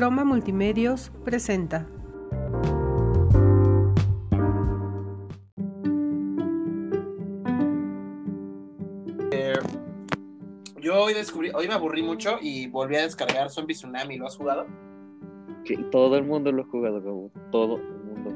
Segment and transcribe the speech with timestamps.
[0.00, 1.86] Croma Multimedios presenta.
[10.80, 14.16] Yo hoy descubrí, hoy me aburrí mucho y volví a descargar Zombie Tsunami.
[14.16, 14.66] ¿Lo has jugado?
[15.66, 17.30] Sí, todo el mundo lo ha jugado, Gabo.
[17.52, 18.30] Todo el mundo.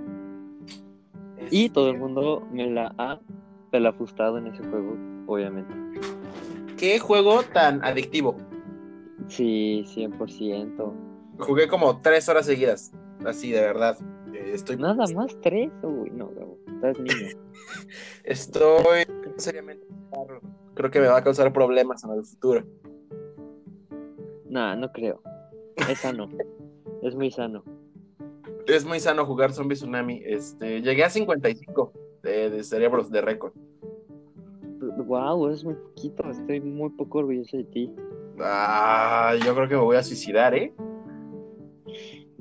[1.51, 3.19] Y todo el mundo me la ha
[3.70, 5.73] pelafustado en ese juego, obviamente.
[6.77, 8.37] ¿Qué juego tan adictivo?
[9.28, 11.13] Sí, 100%.
[11.38, 12.93] Jugué como tres horas seguidas.
[13.24, 13.97] Así, de verdad.
[14.33, 15.70] Eh, Estoy, Nada más tres.
[15.83, 16.59] Uy, no, Gabo.
[16.66, 17.29] Estás niño.
[18.25, 19.05] estoy
[19.37, 19.87] seriamente.
[20.75, 22.65] Creo que me va a causar problemas en el futuro.
[24.48, 25.23] Nah, no creo.
[25.89, 26.28] Es sano.
[27.02, 27.62] Es muy sano.
[28.66, 30.23] Es muy sano jugar Zombie Tsunami.
[30.25, 31.92] Este, llegué a 55
[32.23, 33.53] de, de cerebros de récord.
[34.97, 36.30] Wow, es muy poquito.
[36.30, 37.95] Estoy muy poco orgulloso de ti.
[38.41, 40.73] Ah, yo creo que me voy a suicidar, ¿eh?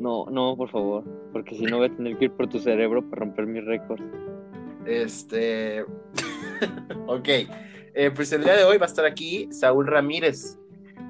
[0.03, 1.05] No, no, por favor.
[1.31, 4.01] Porque si no voy a tener que ir por tu cerebro para romper mi récord.
[4.85, 5.83] Este.
[7.07, 7.29] ok.
[7.95, 10.59] Eh, pues el día de hoy va a estar aquí Saúl Ramírez.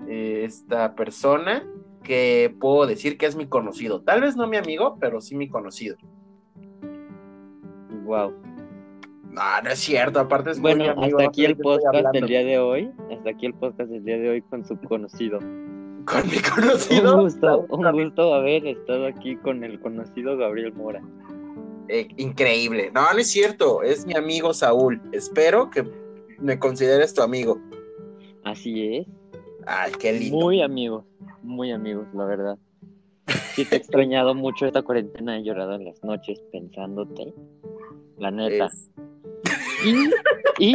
[0.08, 1.68] eh, esta persona
[2.04, 4.02] que puedo decir que es mi conocido.
[4.02, 5.98] Tal vez no mi amigo, pero sí mi conocido.
[8.04, 8.36] Wow.
[9.34, 10.20] No, no es cierto.
[10.20, 12.92] Aparte es muy Bueno, mi amigo, hasta aquí el podcast del día de hoy.
[13.12, 15.40] Hasta aquí el podcast del día de hoy con su conocido.
[15.40, 17.16] Con mi conocido.
[17.70, 21.02] Un gusto haber estado aquí con el conocido Gabriel Mora.
[21.88, 22.92] Eh, increíble.
[22.94, 23.82] No, no es cierto.
[23.84, 25.02] Es mi amigo Saúl.
[25.12, 25.84] Espero que
[26.40, 27.60] me consideres tu amigo.
[28.44, 29.08] Así es.
[29.66, 30.38] Ay, qué lindo.
[30.38, 31.06] Muy amigos,
[31.42, 32.58] muy amigos, la verdad.
[33.56, 37.34] Sí te he extrañado mucho esta cuarentena, he llorado en las noches pensándote.
[38.18, 38.66] La neta.
[38.66, 38.92] Es-
[39.86, 40.12] Y, la
[40.60, 40.74] y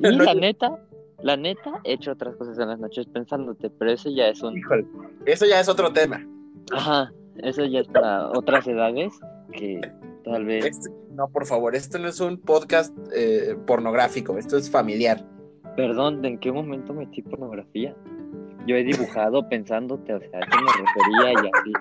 [0.00, 0.78] la noche- neta,
[1.22, 4.56] la neta, he hecho otras cosas en las noches pensándote, pero eso ya es un...
[4.56, 4.86] Híjole,
[5.24, 6.26] eso ya es otro tema.
[6.72, 9.12] Ajá, eso ya es para otras edades
[9.52, 9.80] que
[10.24, 10.64] tal vez...
[10.66, 15.24] Este- no, por favor, esto no es un podcast eh, pornográfico, esto es familiar.
[15.74, 17.94] Perdón, ¿en qué momento metí pornografía?
[18.66, 21.72] Yo he dibujado pensándote, o sea, a eso me refería y así.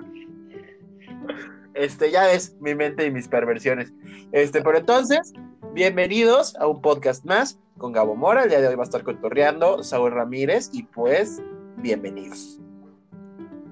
[1.73, 3.91] Este ya es mi mente y mis perversiones.
[4.31, 5.33] Este, pero entonces,
[5.75, 8.43] bienvenidos a un podcast más con Gabo Mora.
[8.43, 11.43] El día de hoy va a estar cotorreando Saúl Ramírez y pues,
[11.75, 12.61] bienvenidos.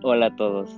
[0.01, 0.69] Hola a todos.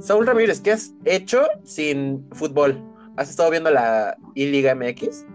[0.00, 2.82] Saúl Ramírez, ¿qué has hecho sin fútbol?
[3.16, 5.26] ¿Has estado viendo la I-Liga MX?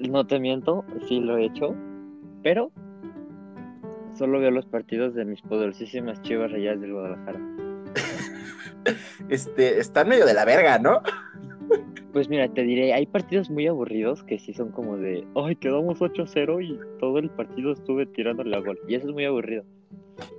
[0.00, 1.74] No te miento, sí lo he hecho,
[2.42, 2.70] pero
[4.16, 7.40] solo veo los partidos de mis poderosísimas chivas rayadas del Guadalajara.
[9.28, 11.02] Este, están medio de la verga, ¿no?
[12.12, 15.98] Pues mira, te diré, hay partidos muy aburridos que sí son como de, ay, quedamos
[15.98, 18.78] 8-0 y todo el partido estuve tirándole a gol.
[18.88, 19.64] Y eso es muy aburrido.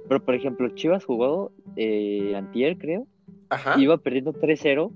[0.08, 3.06] Pero por ejemplo, Chivas jugó eh, antier, creo,
[3.50, 3.76] Ajá.
[3.78, 4.92] iba perdiendo 3-0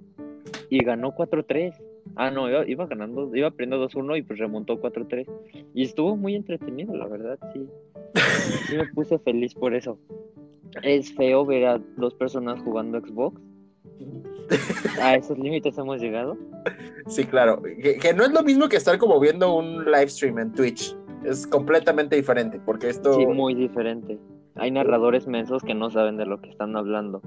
[0.72, 1.76] y ganó 4-3.
[2.16, 5.28] Ah, no, iba, iba ganando, iba perdiendo 2-1 y pues remontó 4-3.
[5.74, 7.68] Y estuvo muy entretenido, la verdad, sí.
[8.68, 10.00] Sí me puse feliz por eso.
[10.82, 13.40] Es feo ver a dos personas jugando Xbox.
[15.02, 16.38] A esos límites hemos llegado.
[17.08, 17.62] Sí, claro.
[17.62, 20.96] Que, que no es lo mismo que estar como viendo un live stream en Twitch.
[21.26, 23.14] Es completamente diferente, porque esto...
[23.14, 24.18] Sí, muy diferente.
[24.56, 27.22] Hay narradores mensos que no saben de lo que están hablando.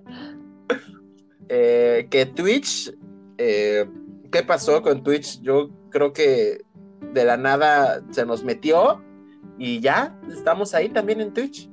[1.54, 2.90] eh, que Twitch,
[3.36, 3.86] eh,
[4.30, 5.38] ¿qué pasó con Twitch?
[5.42, 6.62] Yo creo que
[7.12, 9.02] de la nada se nos metió
[9.58, 11.68] y ya estamos ahí también en Twitch.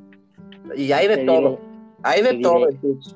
[0.75, 1.61] Y hay de Te todo, diré,
[2.03, 2.71] hay de todo diré.
[2.71, 3.15] en Twitch.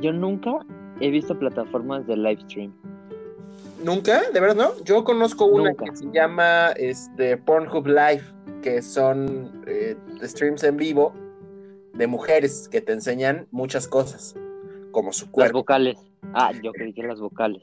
[0.00, 0.52] yo nunca
[1.00, 2.72] he visto plataformas de live stream.
[3.82, 4.22] ¿Nunca?
[4.32, 4.84] ¿De verdad no?
[4.84, 5.86] Yo conozco una Nunca.
[5.86, 8.22] que se llama este, Pornhub Live,
[8.62, 11.12] que son eh, streams en vivo
[11.94, 14.36] de mujeres que te enseñan muchas cosas,
[14.92, 15.58] como su Las cuerpo.
[15.58, 15.98] vocales.
[16.34, 17.62] Ah, yo creí que las vocales.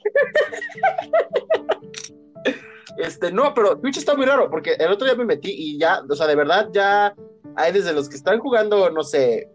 [2.98, 6.02] Este, no, pero Twitch está muy raro, porque el otro día me metí y ya,
[6.08, 7.16] o sea, de verdad ya
[7.56, 9.50] hay desde los que están jugando, no sé,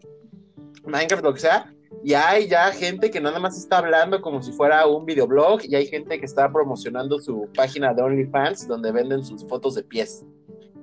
[0.86, 1.70] Minecraft, lo que sea,
[2.02, 5.74] y hay ya gente que nada más está hablando como si fuera un videoblog, y
[5.74, 10.24] hay gente que está promocionando su página de OnlyFans, donde venden sus fotos de pies.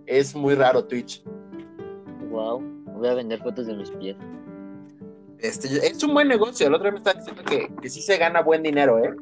[0.06, 1.24] Es muy raro Twitch.
[2.30, 2.62] Wow,
[2.94, 4.16] voy a vender fotos de mis pies.
[5.42, 8.18] Este, es un buen negocio, el otro día me estaba diciendo que, que sí se
[8.18, 9.16] gana buen dinero, ¿eh?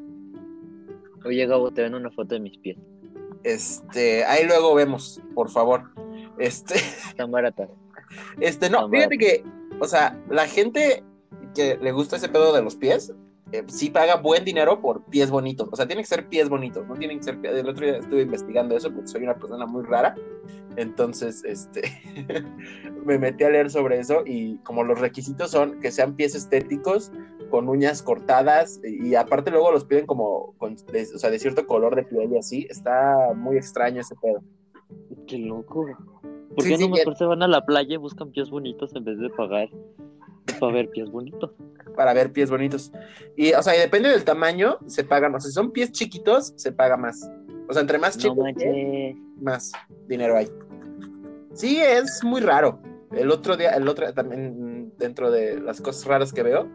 [1.25, 2.77] Oye, Gabo, te vendo una foto de mis pies.
[3.44, 5.83] Este, ahí luego vemos, por favor.
[6.38, 6.75] Este,
[7.10, 7.69] Están baratas.
[8.39, 9.44] Este, no, No fíjate que,
[9.80, 11.04] o sea, la gente
[11.56, 13.13] que le gusta ese pedo de los pies,
[13.51, 15.68] eh, sí paga buen dinero por pies bonitos.
[15.72, 17.56] O sea, tienen que ser pies bonitos, no tienen que ser pies.
[17.56, 20.16] El otro día estuve investigando eso porque soy una persona muy rara.
[20.75, 21.81] Entonces, este,
[23.06, 27.12] me metí a leer sobre eso y como los requisitos son que sean pies estéticos,
[27.50, 31.66] con uñas cortadas y, aparte luego los piden como, con, de, o sea, de cierto
[31.66, 32.68] color de piel y así.
[32.69, 34.44] Está muy extraño ese pedo.
[35.25, 35.88] Qué loco.
[36.56, 39.04] ¿Por qué sí, no mejor se van a la playa y buscan pies bonitos en
[39.04, 39.69] vez de pagar
[40.54, 41.51] para ver pies bonitos?
[42.00, 42.94] para ver pies bonitos.
[43.36, 45.36] Y, o sea, y depende del tamaño, se pagan.
[45.36, 47.30] O sea, si son pies chiquitos, se paga más.
[47.68, 49.16] O sea, entre más No chicos, manches.
[49.42, 49.72] más
[50.07, 50.50] dinero hay.
[51.54, 52.80] Sí, es muy raro.
[53.12, 56.69] El otro día, el otro también dentro de las cosas raras que veo,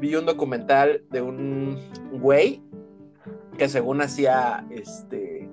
[0.00, 1.78] vi un documental de un
[2.12, 2.62] güey
[3.58, 5.50] que según hacía este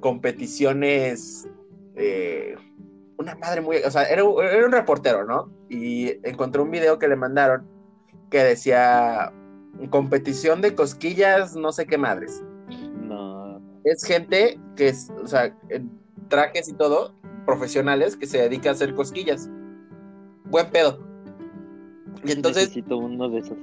[0.00, 1.48] competiciones
[1.94, 2.56] eh,
[3.18, 5.50] una madre muy, o sea, era un reportero, ¿no?
[5.68, 7.66] Y encontré un video que le mandaron
[8.30, 9.32] que decía
[9.90, 12.42] competición de cosquillas, no sé qué madres
[13.02, 13.60] No.
[13.84, 15.90] es gente que es, o sea, en
[16.28, 17.14] trajes y todo,
[17.44, 19.48] profesionales que se dedica a hacer cosquillas.
[20.44, 20.98] Buen pedo.
[22.24, 23.56] Y entonces, Necesito uno de esos.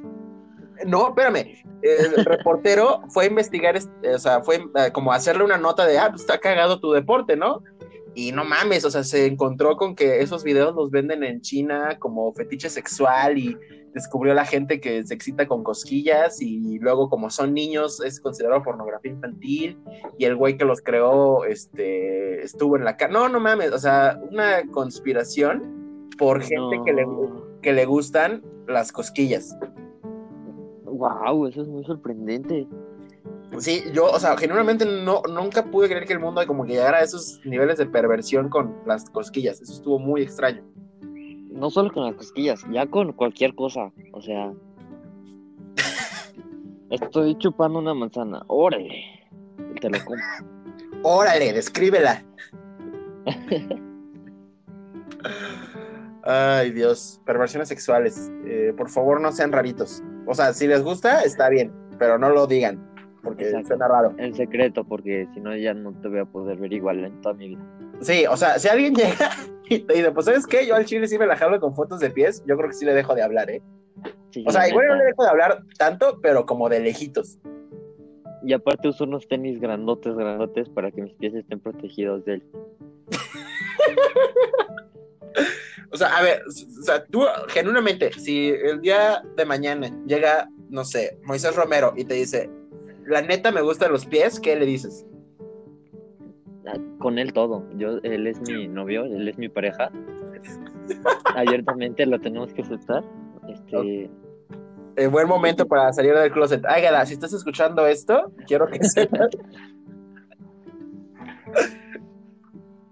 [0.86, 5.58] no, espérame, el reportero fue a investigar, este, o sea, fue eh, como hacerle una
[5.58, 7.62] nota de, ah, pues está cagado tu deporte, ¿no?
[8.16, 11.98] Y no mames, o sea, se encontró con que esos videos los venden en China
[12.00, 13.58] como fetiche sexual y
[13.94, 18.64] descubrió la gente que se excita con cosquillas y luego como son niños es considerado
[18.64, 19.78] pornografía infantil
[20.18, 23.14] y el güey que los creó este estuvo en la cara.
[23.14, 27.06] No, no mames, o sea, una conspiración por gente que, le,
[27.62, 29.56] que le gustan las cosquillas.
[30.86, 32.68] Wow, eso es muy sorprendente.
[33.60, 36.98] Sí, yo, o sea, genuinamente no, nunca pude creer que el mundo como que llegara
[36.98, 39.62] a esos niveles de perversión con las cosquillas.
[39.62, 40.64] Eso estuvo muy extraño.
[41.52, 43.92] No solo con las cosquillas, ya con cualquier cosa.
[44.12, 44.52] O sea.
[46.90, 48.44] Estoy chupando una manzana.
[48.48, 49.04] Órale.
[49.80, 50.26] Te lo compro.
[51.04, 52.26] Órale, descríbela.
[56.24, 57.22] Ay, Dios.
[57.26, 58.32] Perversiones sexuales.
[58.46, 60.02] Eh, por favor, no sean raritos.
[60.26, 62.93] O sea, si les gusta, está bien, pero no lo digan,
[63.24, 63.70] porque Exacto.
[63.70, 64.14] suena raro.
[64.18, 67.36] En secreto, porque si no ya no te voy a poder ver igual en toda
[67.36, 67.66] mi vida.
[68.02, 69.32] Sí, o sea, si alguien llega
[69.70, 70.68] y te dice, pues, ¿sabes qué?
[70.68, 72.86] Yo al chile sí me la jalo con fotos de pies, yo creo que sí
[72.86, 73.62] le dejo de hablar, ¿eh?
[74.32, 77.40] Sí, O sea, igual no le dejo de hablar tanto, pero como de lejitos.
[78.46, 82.44] Y aparte uso unos tenis grandotes, grandotes para que mis pies estén protegidos de él.
[85.94, 90.84] O sea, a ver, o sea, tú, genuinamente, si el día de mañana llega, no
[90.84, 92.50] sé, Moisés Romero y te dice,
[93.08, 95.06] la neta me gustan los pies, ¿qué le dices?
[96.68, 97.64] Ah, Con él todo.
[97.78, 99.92] Yo, él es mi novio, él es mi pareja.
[101.36, 103.04] Abiertamente lo tenemos que aceptar.
[103.50, 104.10] Este,
[104.96, 106.64] Eh, buen momento para salir del closet.
[106.68, 109.30] Ay, Gala, si estás escuchando esto, quiero que sepas.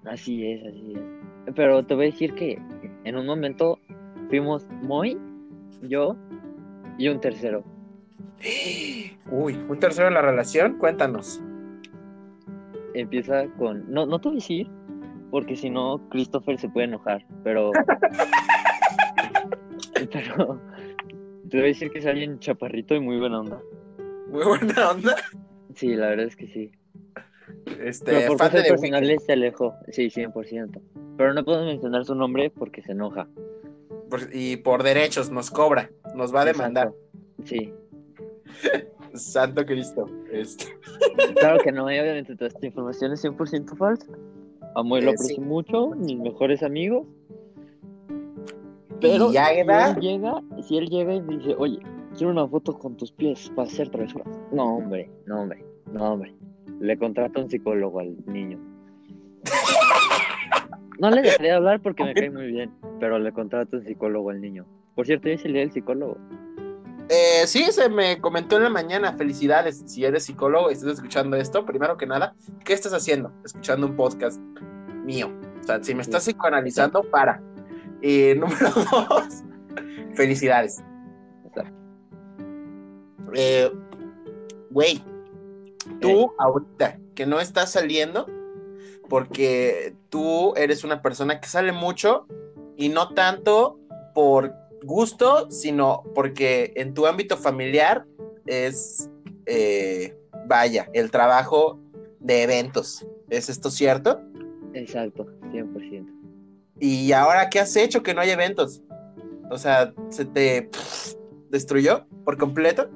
[0.05, 1.53] así es, así es.
[1.55, 2.59] Pero te voy a decir que
[3.03, 3.79] en un momento
[4.29, 5.17] fuimos Moy,
[5.83, 6.15] yo
[6.97, 7.63] y un tercero.
[9.31, 11.41] Uy, un tercero en la relación, cuéntanos.
[12.93, 13.89] Empieza con.
[13.91, 14.67] No, no te voy a decir,
[15.29, 17.25] porque si no, Christopher se puede enojar.
[17.43, 17.71] Pero.
[20.11, 20.59] pero.
[21.49, 23.61] Te voy a decir que es alguien chaparrito y muy buena onda.
[24.29, 25.15] Muy buena onda.
[25.75, 26.71] Sí, la verdad es que sí.
[27.81, 28.67] Este, Pero por de cosas Weeknd.
[28.69, 29.75] personales se alejó.
[29.89, 30.81] Sí, 100%.
[31.17, 33.27] Pero no puedo mencionar su nombre porque se enoja.
[34.09, 36.91] Por- y por derechos nos cobra, nos va a demandar.
[37.39, 37.43] Exacto.
[37.45, 37.73] Sí.
[39.13, 40.05] Santo Cristo.
[40.31, 40.65] Este,
[41.39, 44.07] Claro que no, y obviamente toda esta información es 100% falsa.
[44.75, 45.41] Amo y lo Eh, aprecio sí.
[45.41, 47.05] mucho, mis mejores amigos.
[49.01, 51.79] Pero y Águeda, si él llega, si él llega y me dice, oye,
[52.15, 54.27] quiero una foto con tus pies para hacer travesuras.
[54.51, 56.33] No, hombre, no, hombre, no, hombre.
[56.79, 58.59] Le contrata un psicólogo al niño.
[60.99, 64.29] No le dejaré de hablar porque me cae muy bien, pero le contrata un psicólogo
[64.29, 64.65] al niño.
[64.95, 66.17] Por cierto, ya se lee el psicólogo.
[67.11, 69.13] Eh, sí, se me comentó en la mañana.
[69.13, 69.83] Felicidades.
[69.85, 73.31] Si eres psicólogo y estás escuchando esto, primero que nada, ¿qué estás haciendo?
[73.43, 74.39] Escuchando un podcast
[75.03, 75.29] mío.
[75.61, 77.41] O sea, si me estás psicoanalizando, para.
[78.01, 79.43] Y número dos,
[80.15, 80.81] felicidades.
[83.33, 83.71] Eh,
[84.71, 85.03] Güey,
[85.99, 88.25] tú ahorita que no estás saliendo,
[89.09, 92.25] porque tú eres una persona que sale mucho
[92.77, 93.77] y no tanto
[94.15, 98.05] por gusto, sino porque en tu ámbito familiar
[98.45, 99.09] es,
[99.45, 100.15] eh,
[100.47, 101.79] vaya, el trabajo
[102.19, 103.05] de eventos.
[103.29, 104.19] ¿Es esto cierto?
[104.73, 106.05] Exacto, 100%.
[106.79, 108.81] ¿Y ahora qué has hecho que no hay eventos?
[109.49, 111.13] O sea, ¿se te pff,
[111.49, 112.89] destruyó por completo?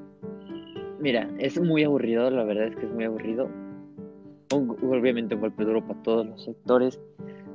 [0.99, 3.49] Mira, es muy aburrido, la verdad es que es muy aburrido.
[4.53, 6.99] Un- obviamente un golpe duro para todos los sectores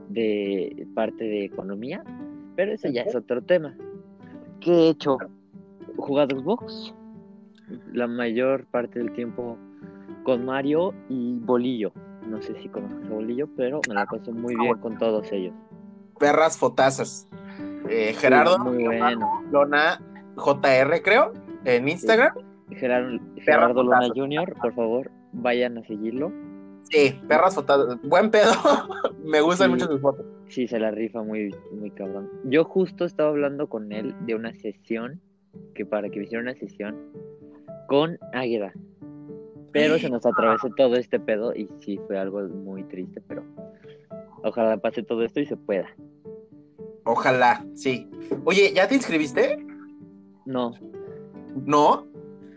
[0.08, 2.04] de parte de economía,
[2.56, 3.76] pero ese ya es otro tema.
[4.60, 5.18] ¿Qué he hecho?
[5.96, 6.94] Jugado Xbox
[7.92, 9.56] la mayor parte del tiempo
[10.24, 11.92] con Mario y Bolillo.
[12.26, 15.54] No sé si conoces a Bolillo, pero me la paso muy bien con todos ellos.
[16.18, 17.28] Perras fotazas.
[17.88, 19.42] Eh, Gerardo, muy bueno.
[19.50, 20.00] Lona
[20.36, 21.32] JR, creo,
[21.64, 22.34] en Instagram.
[22.70, 24.12] Gerardo, Gerardo Potazos.
[24.14, 26.30] Jr., por favor, vayan a seguirlo.
[26.90, 27.98] Sí, perras fotazas.
[28.02, 28.50] Buen pedo.
[29.24, 29.72] Me gustan Sí.
[29.74, 30.26] mucho sus fotos.
[30.48, 32.28] Sí, se la rifa muy, muy cabrón.
[32.44, 35.20] Yo justo estaba hablando con él de una sesión,
[35.74, 36.96] que para que me hiciera una sesión
[37.88, 38.72] con Águeda.
[39.72, 43.44] Pero se nos atravesó todo este pedo y sí fue algo muy triste, pero
[44.42, 45.86] ojalá pase todo esto y se pueda.
[47.04, 48.08] Ojalá, sí.
[48.44, 49.64] Oye, ¿ya te inscribiste?
[50.44, 50.72] No,
[51.66, 52.04] No.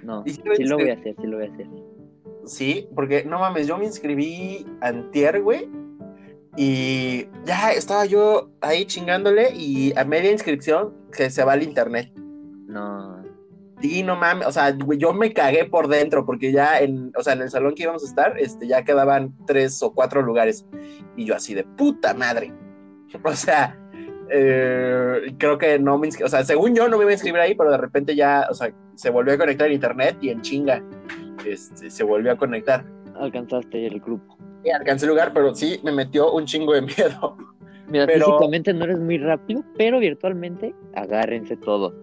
[0.03, 1.67] no, ¿Y sí lo voy a hacer, sí lo voy a hacer.
[2.45, 5.69] Sí, porque no mames, yo me inscribí antier, güey.
[6.55, 12.11] Y ya estaba yo ahí chingándole y a media inscripción que se va al internet.
[12.67, 13.23] No,
[13.81, 17.21] Sí, no mames, o sea, güey, yo me cagué por dentro porque ya en, o
[17.21, 20.65] sea, en el salón que íbamos a estar, este, ya quedaban tres o cuatro lugares
[21.17, 22.53] y yo así de puta madre.
[23.23, 23.77] O sea,
[24.31, 27.41] eh, creo que no me inscri- o sea, según yo no me iba a inscribir
[27.41, 30.41] ahí, pero de repente ya, o sea, se volvió a conectar el internet y en
[30.41, 30.81] chinga,
[31.45, 32.85] este, se volvió a conectar.
[33.15, 34.37] alcanzaste el grupo.
[34.63, 37.37] Y alcancé el lugar, pero sí me metió un chingo de miedo.
[37.87, 41.93] Mira, Pero- físicamente no eres muy rápido, pero virtualmente agárrense todos.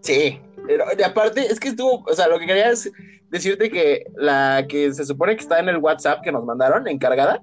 [0.00, 2.90] Sí, pero y aparte es que estuvo, o sea, lo que quería es
[3.30, 7.42] decirte que la que se supone que está en el WhatsApp que nos mandaron, encargada,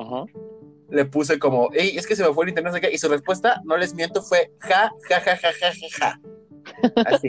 [0.00, 0.24] Ajá.
[0.90, 2.98] le puse como, hey, es que se me fue el internet, no sé qué", y
[2.98, 6.20] su respuesta, no les miento, fue ja, ja, ja, ja, ja, ja, ja.
[7.06, 7.28] Así.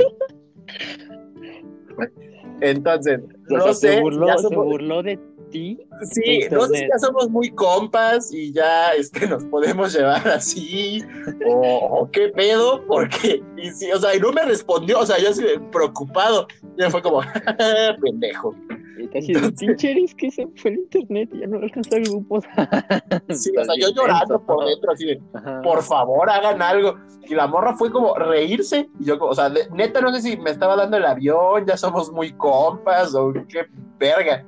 [2.61, 3.19] Entonces,
[3.49, 5.19] O no sea, sé, se burló, ya se burló de
[5.51, 5.79] ti.
[6.11, 11.03] sí, no sé si ya somos muy compas y ya este, nos podemos llevar así,
[11.47, 15.29] o, qué pedo, porque, y sí, o sea, y no me respondió, o sea, yo
[15.29, 16.47] así preocupado,
[16.77, 17.21] ya fue como,
[18.01, 18.55] pendejo.
[18.97, 22.03] Y así de pinche eres que se fue el internet y ya no alcanzó el
[22.03, 22.39] grupo.
[23.29, 25.61] Sí, o sea, yo llorando por dentro, así de, Ajá.
[25.61, 26.95] por favor, hagan algo.
[27.27, 28.87] Y la morra fue como reírse.
[28.99, 31.65] Y yo, como, o sea, de- neta, no sé si me estaba dando el avión,
[31.65, 33.65] ya somos muy compas o qué
[33.99, 34.45] verga.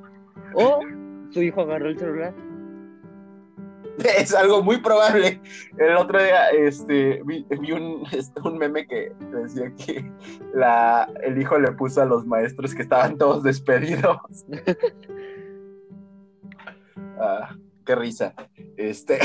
[0.53, 0.79] O
[1.31, 2.33] su hijo agarró el celular.
[4.17, 5.41] Es algo muy probable.
[5.77, 10.11] El otro día este, vi, vi un, este, un meme que decía que
[10.53, 14.17] la, el hijo le puso a los maestros que estaban todos despedidos.
[17.19, 18.35] Ah, qué risa.
[18.75, 19.17] Este,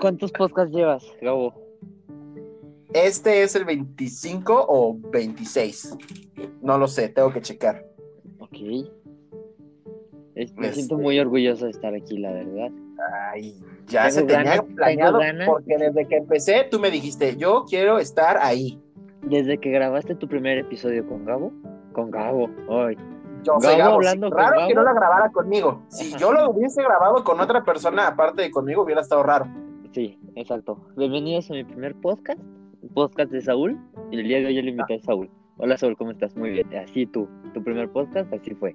[0.00, 1.52] ¿Cuántos podcasts llevas, Gabo?
[2.94, 5.98] este es el 25 o 26.
[6.62, 7.84] No lo sé, tengo que checar.
[8.38, 8.58] Ok.
[8.62, 8.88] Me
[10.34, 12.70] Este- siento muy orgulloso de estar aquí, la verdad.
[13.32, 13.54] Ay,
[13.86, 17.98] ya Tengo se tenía ganas, planeado porque desde que empecé tú me dijiste, yo quiero
[17.98, 18.80] estar ahí.
[19.22, 21.52] Desde que grabaste tu primer episodio con Gabo,
[21.92, 22.96] con Gabo, ay,
[23.42, 25.82] Yo Gabo Gabo, hablando sí, con raro que no la grabara conmigo.
[25.88, 29.46] Si yo lo hubiese grabado con otra persona aparte de conmigo, hubiera estado raro.
[29.92, 30.78] sí, exacto.
[30.96, 32.40] Bienvenidos a mi primer podcast,
[32.94, 33.78] podcast de Saúl,
[34.10, 35.30] y el día de hoy yo le invité a Saúl.
[35.58, 36.34] Hola Saúl, ¿cómo estás?
[36.36, 38.74] Muy bien, así tú, tu primer podcast, así fue.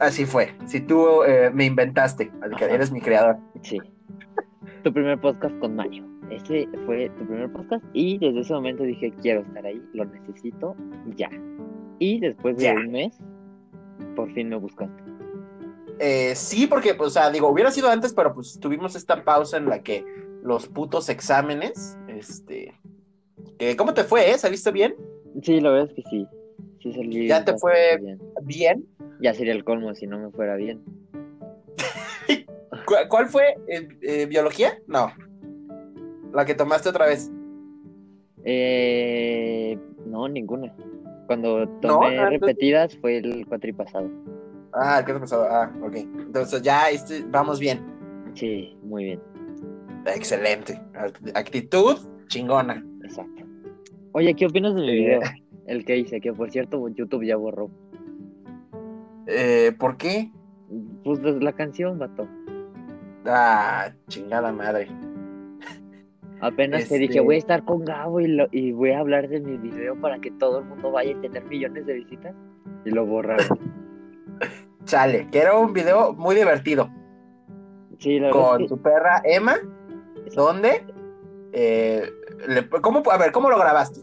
[0.00, 0.54] Así fue.
[0.66, 3.36] Si tú eh, me inventaste, que eres mi creador.
[3.62, 3.78] Sí.
[4.84, 6.04] Tu primer podcast con Mario.
[6.30, 10.76] Ese fue tu primer podcast y desde ese momento dije, quiero estar ahí, lo necesito
[11.16, 11.30] ya.
[11.98, 12.74] Y después de Ya.
[12.74, 13.18] un mes,
[14.14, 15.02] por fin me buscaste.
[15.98, 19.56] Eh, sí, porque, pues, o sea, digo, hubiera sido antes, pero pues tuvimos esta pausa
[19.56, 20.04] en la que
[20.42, 22.72] los putos exámenes, este...
[23.76, 24.38] ¿Cómo te fue, eh?
[24.38, 24.94] ¿Saliste bien?
[25.42, 26.26] Sí, la verdad es que sí.
[26.80, 28.18] Sí salí ¿Ya te fue- bien.
[28.44, 28.86] Bien.
[29.20, 30.80] Ya sería el colmo si no me fuera bien.
[32.86, 33.44] ¿Cu- ¿Cuál fue?
[33.68, 34.78] Eh, eh, ¿Biología?
[34.86, 35.12] No.
[36.32, 37.30] La que tomaste otra vez.
[38.44, 40.74] Eh, no, ninguna.
[41.26, 44.08] Cuando tomé ah, repetidas fue el cuatripasado.
[44.72, 45.46] Ah, ¿qué te pasado?
[45.50, 45.96] Ah, ok.
[45.96, 47.80] Entonces ya este, vamos bien.
[48.34, 49.20] Sí, muy bien.
[50.06, 50.80] Excelente.
[50.94, 51.98] Act- Actitud
[52.28, 52.84] chingona.
[53.04, 53.42] Exacto.
[54.12, 54.94] Oye, ¿qué opinas de mi Eh.
[54.94, 55.20] video?
[55.66, 57.70] El que hice, que por cierto YouTube ya borró.
[59.28, 60.30] Eh, ¿Por qué?
[61.04, 62.26] Pues la la canción, vato.
[63.26, 64.88] Ah, chingada madre.
[66.40, 69.28] Apenas te Este- dije, voy a estar con Gabo y, lo- y voy a hablar
[69.28, 72.34] de mi video para que todo el mundo vaya a tener millones de visitas.
[72.84, 73.46] Y lo borraron.
[74.84, 76.88] Chale, que era un video muy divertido.
[77.98, 79.56] Sí, la Con es tu perra Emma.
[80.34, 80.84] ¿Dónde?
[81.52, 82.02] eh,
[82.46, 84.00] le- ¿cómo, a ver, ¿cómo lo grabaste?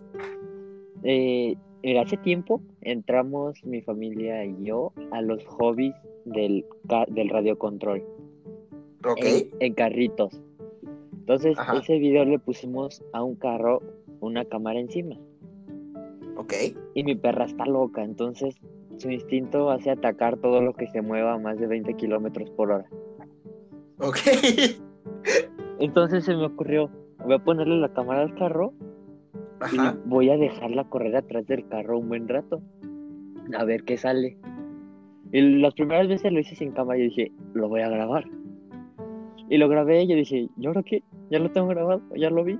[1.03, 1.55] Eh,
[1.85, 5.93] mira, hace tiempo entramos mi familia y yo a los hobbies
[6.25, 6.65] del,
[7.09, 8.03] del radiocontrol
[9.07, 9.19] Ok.
[9.23, 10.41] en, en carritos.
[11.13, 11.77] Entonces, Ajá.
[11.77, 13.83] ese video le pusimos a un carro
[14.19, 15.15] una cámara encima.
[16.37, 16.53] Ok.
[16.95, 18.55] Y mi perra está loca, entonces
[18.97, 22.71] su instinto hace atacar todo lo que se mueva a más de 20 kilómetros por
[22.71, 22.85] hora.
[23.99, 24.17] Ok.
[25.79, 26.89] Entonces se me ocurrió,
[27.25, 28.73] voy a ponerle la cámara al carro
[29.71, 32.61] y voy a dejarla correr atrás del carro un buen rato.
[33.57, 34.37] A ver qué sale.
[35.31, 38.25] Y las primeras veces lo hice sin cámara y dije, lo voy a grabar.
[39.49, 41.03] Y lo grabé y yo dije, ¿y ahora qué?
[41.29, 42.01] ¿Ya lo tengo grabado?
[42.15, 42.59] ¿Ya lo vi?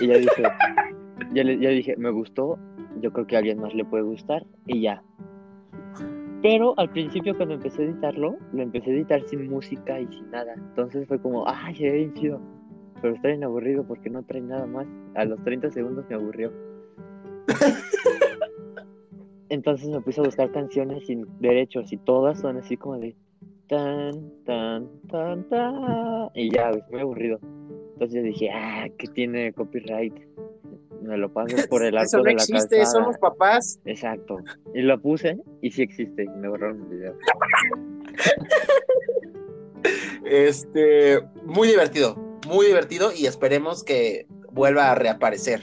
[0.00, 0.42] Y ya dije,
[1.32, 2.58] ya, le- ya dije, me gustó,
[3.00, 5.02] yo creo que a alguien más le puede gustar y ya.
[6.42, 10.30] Pero al principio cuando empecé a editarlo, lo empecé a editar sin música y sin
[10.30, 10.54] nada.
[10.54, 12.40] Entonces fue como, ¡ay, bien chido!
[13.00, 14.86] Pero está bien aburrido porque no trae nada más.
[15.14, 16.52] A los 30 segundos me aburrió.
[19.50, 23.14] Entonces me puse a buscar canciones sin derechos y todas son así como de
[23.68, 26.28] tan, tan, tan, tan.
[26.34, 27.38] Y ya, güey, muy aburrido.
[27.94, 30.14] Entonces yo dije, ah, ¿qué tiene copyright?
[31.02, 33.00] Me lo pago por el arco Eso no de la existe, calzada.
[33.00, 33.80] somos papás.
[33.84, 34.38] Exacto.
[34.74, 36.24] Y lo puse y sí existe.
[36.24, 37.14] y Me borraron el video.
[40.24, 42.14] Este, muy divertido,
[42.48, 45.62] muy divertido y esperemos que vuelva a reaparecer.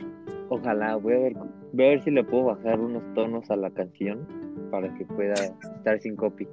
[0.49, 1.33] Ojalá, voy a ver,
[1.73, 4.27] voy a ver si le puedo bajar unos tonos a la canción
[4.71, 6.47] para que pueda estar sin copy.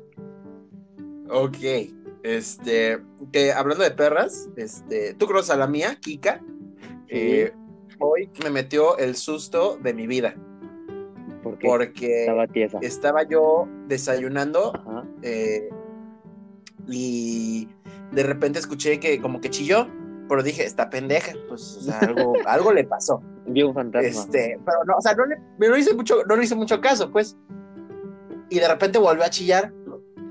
[1.28, 1.56] Ok,
[2.22, 2.98] este,
[3.32, 6.42] que hablando de perras, este, ¿tú conoces a la mía, Kika?
[7.08, 7.52] Eh,
[7.98, 10.34] hoy me metió el susto de mi vida
[11.42, 12.78] Porque porque estaba tiesa.
[12.80, 14.72] estaba yo desayunando
[15.22, 15.68] eh,
[16.88, 17.68] y
[18.12, 19.86] de repente escuché que como que chilló,
[20.32, 23.22] pero dije, esta pendeja, pues o sea, algo, algo le pasó.
[23.44, 24.08] Vi un fantasma.
[24.08, 26.80] Este, pero no, o sea, no le, me no hice mucho, no le hice mucho
[26.80, 27.36] caso, pues.
[28.48, 29.74] Y de repente volvió a chillar,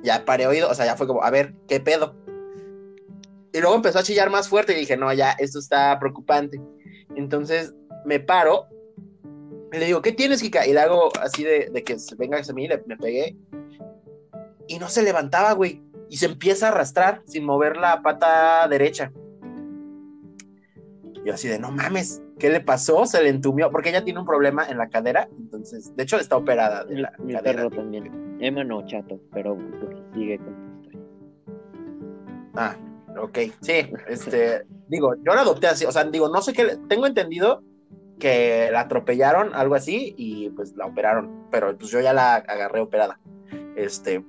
[0.02, 2.16] ya paré oído, o sea, ya fue como, a ver, ¿qué pedo?
[3.54, 6.60] Y luego empezó a chillar más fuerte y dije, no, ya, esto está preocupante.
[7.16, 8.66] Entonces me paro
[9.72, 10.66] y le digo, ¿qué tienes, Kika?
[10.66, 13.38] Y le hago así de, de que se venga hacia mí, le, me pegué.
[14.68, 15.80] Y no se levantaba, güey.
[16.10, 19.12] Y se empieza a arrastrar sin mover la pata derecha.
[21.26, 23.06] Yo así de, no mames, ¿qué le pasó?
[23.06, 26.36] Se le entumió, porque ella tiene un problema en la cadera, entonces, de hecho está
[26.36, 27.58] operada de Mi, la mi cadera.
[27.64, 28.38] perro también.
[28.40, 31.00] Emma no, chato, pero pues, sigue con tu historia.
[32.56, 32.76] Ah,
[33.20, 33.74] ok, sí,
[34.08, 37.62] este, digo, yo la adopté así, o sea, digo, no sé qué, le- tengo entendido
[38.20, 42.80] que la atropellaron, algo así, y pues la operaron, pero pues yo ya la agarré
[42.80, 43.20] operada,
[43.76, 44.26] este,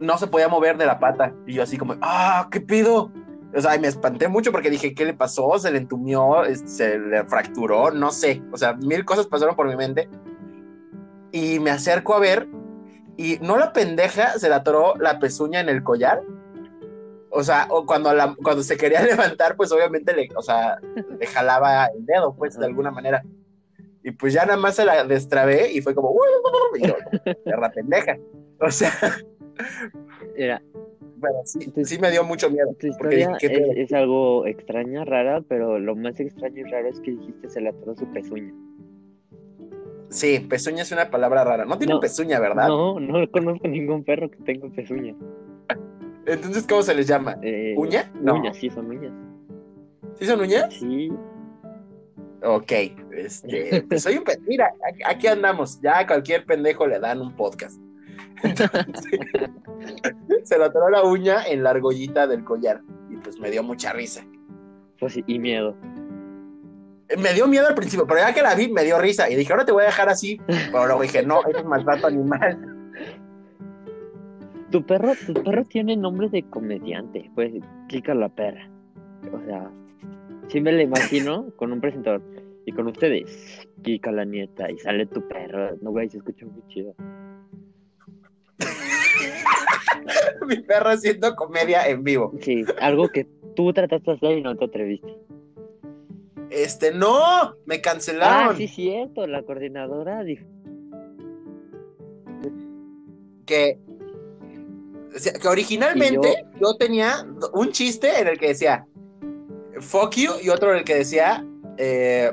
[0.00, 3.10] no se podía mover de la pata, y yo así como, ah, ¿qué pido?
[3.54, 5.58] O sea, me espanté mucho porque dije, ¿qué le pasó?
[5.58, 6.42] ¿Se le entumió?
[6.66, 7.90] ¿Se le fracturó?
[7.90, 10.08] No sé, o sea, mil cosas pasaron por mi mente,
[11.32, 12.48] y me acerco a ver,
[13.16, 16.22] y no la pendeja se le atoró la pezuña en el collar,
[17.30, 20.78] o sea, o cuando, la, cuando se quería levantar, pues obviamente le, o sea,
[21.18, 23.22] le jalaba el dedo, pues, de alguna manera.
[24.02, 26.14] Y pues ya nada más se la destrabé y fue como,
[26.76, 26.94] y yo,
[27.44, 28.16] perra pendeja.
[28.60, 28.92] O sea,
[30.36, 30.62] Era,
[31.20, 32.74] pero sí, Tu- sí me dio mucho miedo.
[32.78, 37.12] tu historia es, es algo extraña, rara, pero lo más extraño y raro es que
[37.12, 38.52] dijiste se le atoró su pezuña.
[40.10, 41.64] Sí, pezuña es una palabra rara.
[41.66, 42.00] No tiene No.
[42.00, 42.68] pezuña, ¿verdad?
[42.68, 45.14] No, no conozco ningún perro que tenga pezuña.
[46.26, 47.38] Entonces, ¿cómo se les llama?
[47.42, 48.10] Eh, ¿Uña?
[48.20, 48.34] No.
[48.34, 49.12] Uñas, sí, son uñas.
[50.14, 50.72] ¿Sí son uñas?
[50.74, 51.10] Sí,
[52.40, 52.70] Ok,
[53.16, 55.80] este, pues soy un Mira, aquí, aquí andamos.
[55.82, 57.80] Ya a cualquier pendejo le dan un podcast.
[60.44, 62.82] Se le atoró la uña en la argollita del collar.
[63.10, 64.24] Y pues me dio mucha risa.
[64.98, 65.74] pues sí, y miedo.
[67.16, 69.30] Me dio miedo al principio, pero ya que la vi me dio risa.
[69.30, 70.40] Y dije, ahora te voy a dejar así.
[70.46, 72.74] Pero luego dije, no, eso es maltrato animal.
[74.70, 77.54] Tu perro, tu perro tiene nombre de comediante, pues
[77.88, 78.68] Kika la perra.
[79.32, 79.70] O sea,
[80.48, 82.20] sí me la imagino con un presentador.
[82.66, 85.74] Y con ustedes, Kika la nieta, y sale tu perro.
[85.80, 86.94] No, güey, se escucha muy chido.
[90.46, 92.32] Mi perro haciendo comedia en vivo.
[92.40, 95.16] Sí, algo que tú trataste de hacer y no te atreviste.
[96.50, 98.54] Este, no, me cancelaron.
[98.54, 100.46] Ah, sí, cierto, la coordinadora dijo.
[103.48, 103.78] que,
[105.14, 106.76] o sea, que originalmente yo...
[106.76, 108.86] tenía un chiste en el que decía
[109.80, 111.44] fuck you y otro en el que decía
[111.78, 112.30] eh,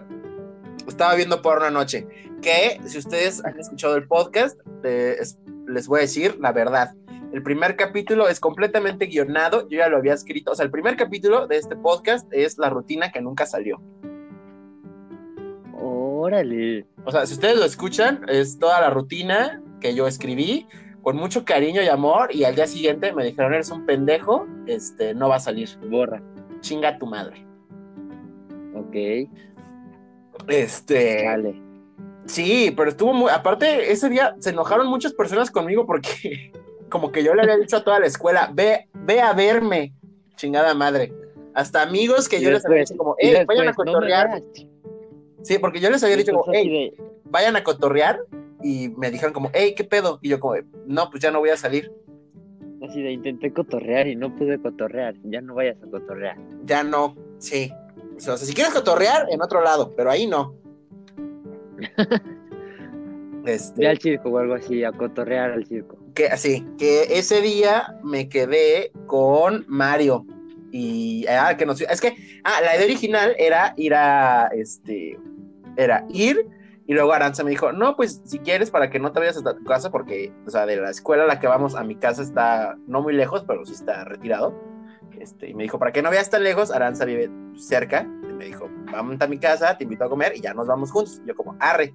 [0.87, 2.05] estaba viendo por una noche.
[2.45, 6.91] Que si ustedes han escuchado el podcast, es- les voy a decir la verdad.
[7.33, 10.51] El primer capítulo es completamente guionado, yo ya lo había escrito.
[10.51, 13.81] O sea, el primer capítulo de este podcast es la rutina que nunca salió.
[15.73, 16.85] Órale.
[17.03, 20.67] O sea, si ustedes lo escuchan, es toda la rutina que yo escribí
[21.01, 25.15] con mucho cariño y amor y al día siguiente me dijeron, eres un pendejo, este,
[25.15, 25.69] no va a salir.
[25.89, 26.21] Borra.
[26.61, 27.43] Chinga tu madre.
[28.75, 29.29] Ok.
[30.47, 31.23] Este...
[31.25, 31.64] Dale.
[32.25, 33.31] Sí, pero estuvo muy.
[33.31, 36.51] Aparte, ese día se enojaron muchas personas conmigo porque,
[36.89, 39.93] como que yo le había dicho a toda la escuela, ve, ve a verme,
[40.35, 41.13] chingada madre.
[41.53, 44.41] Hasta amigos que yo les había dicho, como, hey, vayan a cotorrear.
[45.41, 46.93] sí, porque yo les había dicho, como, hey,
[47.25, 48.19] vayan a cotorrear.
[48.61, 50.19] Y me dijeron, como, hey, ¿qué pedo?
[50.21, 51.91] Y yo, como, no, pues ya no voy a salir.
[52.83, 55.15] así de intenté cotorrear y no pude cotorrear.
[55.23, 56.37] Ya no vayas a cotorrear.
[56.65, 57.71] Ya no, sí.
[58.17, 60.55] O sea, si quieres cotorrear, en otro lado, pero ahí no.
[63.45, 63.81] Este.
[63.81, 65.97] Ve al circo o algo así, a cotorrear al circo.
[66.13, 70.25] que así, que ese día me quedé con Mario.
[70.71, 75.17] Y ah, que nos es que ah, la idea original era ir a este
[75.77, 76.47] era ir
[76.87, 79.55] y luego Aranza me dijo, "No, pues si quieres para que no te vayas hasta
[79.55, 82.23] tu casa porque o sea, de la escuela a la que vamos a mi casa
[82.23, 84.53] está no muy lejos, pero sí está retirado."
[85.19, 88.45] Este, y me dijo, "Para que no veas tan lejos, Aranza vive cerca." Y me
[88.45, 91.35] dijo, "Vamos a mi casa, te invito a comer y ya nos vamos juntos." Yo
[91.35, 91.93] como, "Arre."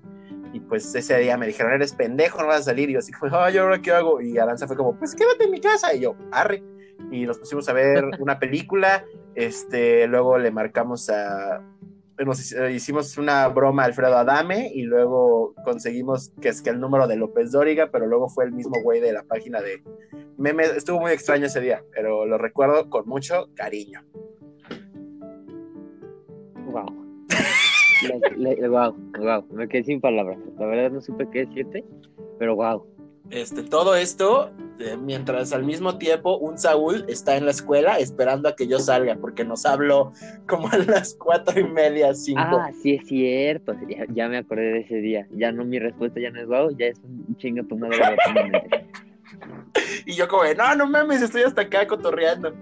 [0.52, 2.90] Y pues ese día me dijeron, eres pendejo, no vas a salir.
[2.90, 4.20] Y yo así fue, ay, ¿ahora qué hago?
[4.20, 5.94] Y Aranza fue como, pues quédate en mi casa.
[5.94, 6.64] Y yo, arre.
[7.12, 9.04] Y nos pusimos a ver una película.
[9.36, 11.62] Este, luego le marcamos a.
[12.18, 16.80] Nos hic- hicimos una broma a Alfredo Adame y luego conseguimos que es que el
[16.80, 19.82] número de López Dóriga, pero luego fue el mismo güey de la página de
[20.36, 20.70] memes.
[20.76, 24.04] Estuvo muy extraño ese día, pero lo recuerdo con mucho cariño.
[26.70, 26.87] Wow.
[28.37, 29.44] Le- le- wow, wow.
[29.50, 30.38] Me quedé sin palabras.
[30.59, 31.85] La verdad no supe qué decirte,
[32.38, 32.87] pero wow.
[33.30, 38.48] Este, todo esto, eh, mientras al mismo tiempo un Saúl está en la escuela esperando
[38.48, 40.12] a que yo salga, porque nos habló
[40.48, 42.40] como a las cuatro y media, cinco.
[42.42, 43.74] Ah, sí es cierto.
[43.88, 45.28] Ya, ya me acordé de ese día.
[45.30, 47.98] Ya no, mi respuesta ya no es wow, ya es un chinga tu madre.
[50.06, 52.52] Y yo como, de, no, no mames, estoy hasta acá cotorreando.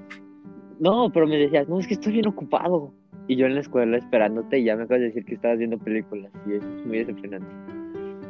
[0.79, 2.93] No, pero me decías, no, es que estoy bien ocupado.
[3.29, 5.79] Y yo en la escuela esperándote y ya me acabas de decir que estabas viendo
[5.79, 6.33] películas.
[6.47, 7.47] Y eso es muy decepcionante.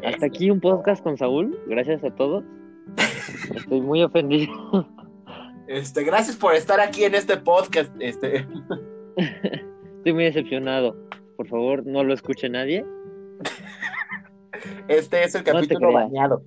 [0.05, 1.57] Hasta aquí un podcast con Saúl.
[1.69, 2.45] Gracias a todos.
[3.55, 4.53] Estoy muy ofendido.
[5.69, 7.95] Este, gracias por estar aquí en este podcast.
[8.01, 8.47] Este,
[9.97, 10.97] Estoy muy decepcionado.
[11.37, 12.85] Por favor, no lo escuche nadie.
[14.89, 16.05] este es el No capítulo creas.
[16.11, 16.43] bañado.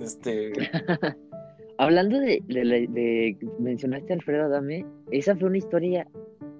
[0.00, 0.52] Este,
[1.78, 6.06] Hablando de, de- mencionaste a Alfredo Adame, esa fue una historia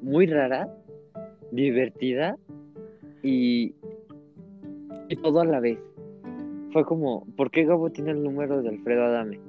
[0.01, 0.69] muy rara,
[1.53, 2.37] divertida
[3.23, 3.75] y,
[5.09, 5.79] y todo a la vez.
[6.73, 9.41] Fue como, ¿por qué Gabo tiene el número de Alfredo Adame?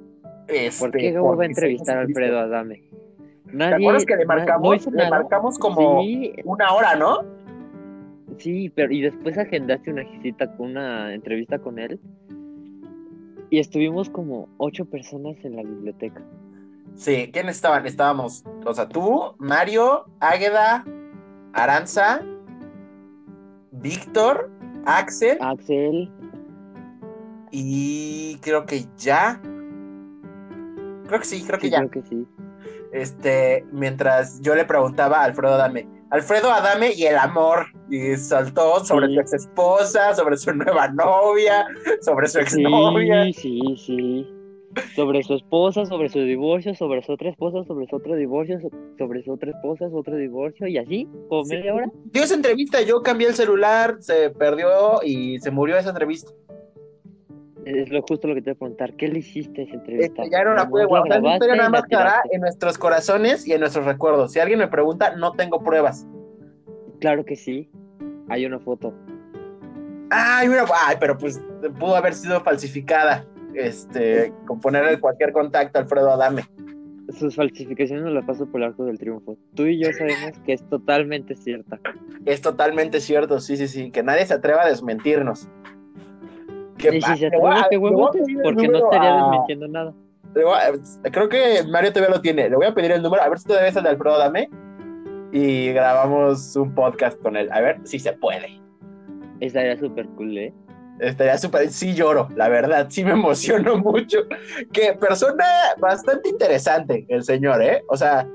[0.48, 2.82] este, ¿Por qué Gabo va a entrevistar a Alfredo Adame?
[3.46, 4.86] ¿Te Nadie, acuerdas que le no marcamos?
[4.92, 7.18] le marcamos como Sí, una hora, ¿no?
[8.38, 12.00] sí, pero y después agendaste una cita con una entrevista con él
[13.50, 16.22] y estuvimos como ocho personas en la biblioteca.
[16.94, 17.86] Sí, ¿quiénes estaban?
[17.86, 20.84] Estábamos, o sea, tú, Mario, Águeda,
[21.54, 22.22] Aranza,
[23.72, 24.50] Víctor,
[24.86, 26.10] Axel Axel,
[27.50, 29.40] y creo que ya.
[31.06, 31.78] Creo que sí, creo que sí, ya.
[31.80, 32.26] creo que sí.
[32.92, 38.84] Este, mientras yo le preguntaba a Alfredo Adame, Alfredo Adame y el amor, y saltó
[38.84, 39.14] sobre Sí.
[39.14, 41.66] su ex esposa, sobre su nueva novia,
[42.02, 43.24] sobre su exnovia.
[43.32, 44.26] Sí, sí, sí.
[44.96, 48.70] Sobre su esposa, sobre su divorcio, sobre su otra esposa, sobre su otro divorcio, so-
[48.98, 51.56] sobre su otra esposa, su otro divorcio, y así, como Sí.
[51.56, 51.90] media hora.
[52.06, 56.32] Dio esa entrevista, yo cambié el celular, se perdió y se murió esa entrevista.
[57.64, 58.94] Es lo justo lo que te voy a preguntar.
[58.96, 60.22] ¿Qué le hiciste a esa entrevista?
[60.24, 61.08] Este, ya no la ¿Nomás pude guardar.
[61.20, 64.32] Grabaste historia nada más la quedará en nuestros corazones y en nuestros recuerdos.
[64.32, 66.06] Si alguien me pregunta, no tengo pruebas.
[66.98, 67.70] Claro que sí.
[68.28, 68.92] Hay una foto.
[70.10, 71.40] Ay, mira, ay, pero pues
[71.78, 73.26] pudo haber sido falsificada.
[73.54, 76.42] Este, con ponerle cualquier contacto a Alfredo Adame.
[77.18, 79.36] Sus falsificaciones las paso por el arco del triunfo.
[79.54, 81.78] Tú y yo sabemos que es totalmente cierta.
[82.24, 83.90] Es totalmente cierto, sí, sí, sí.
[83.90, 85.48] Que nadie se atreva a desmentirnos.
[86.78, 87.68] Que Y si se atreve, a
[88.42, 89.92] porque no estaría a- desmintiendo nada.
[90.34, 92.48] a- creo que Mario todavía lo tiene.
[92.48, 94.48] Le voy a pedir el número, a ver si todavía es el de Alfredo Adame.
[95.32, 97.48] Y grabamos un podcast con él.
[97.52, 98.60] A ver si se puede.
[99.40, 100.54] Estaría súper cool, ¿eh?
[101.00, 101.70] Estaría súper.
[101.70, 104.18] Sí, lloro, la verdad, sí me emociono mucho.
[104.72, 105.44] Que persona
[105.78, 107.82] bastante interesante, el señor, ¿eh?
[107.88, 108.28] O sea,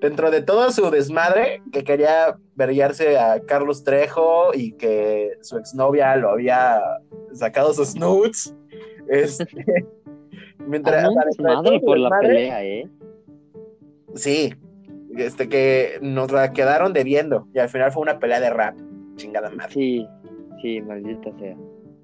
[0.00, 6.16] dentro de todo su desmadre, que quería verguiarse a Carlos Trejo y que su exnovia
[6.16, 6.80] lo había
[7.32, 8.54] sacado sus nudes.
[9.08, 9.46] Este,
[10.58, 12.88] Mientras, todo su por la pelea, ¿eh?
[14.14, 14.54] Sí,
[15.16, 18.76] este que nos la quedaron debiendo y al final fue una pelea de rap,
[19.16, 19.72] chingada madre.
[19.72, 20.06] Sí,
[20.62, 21.56] sí, maldita sea.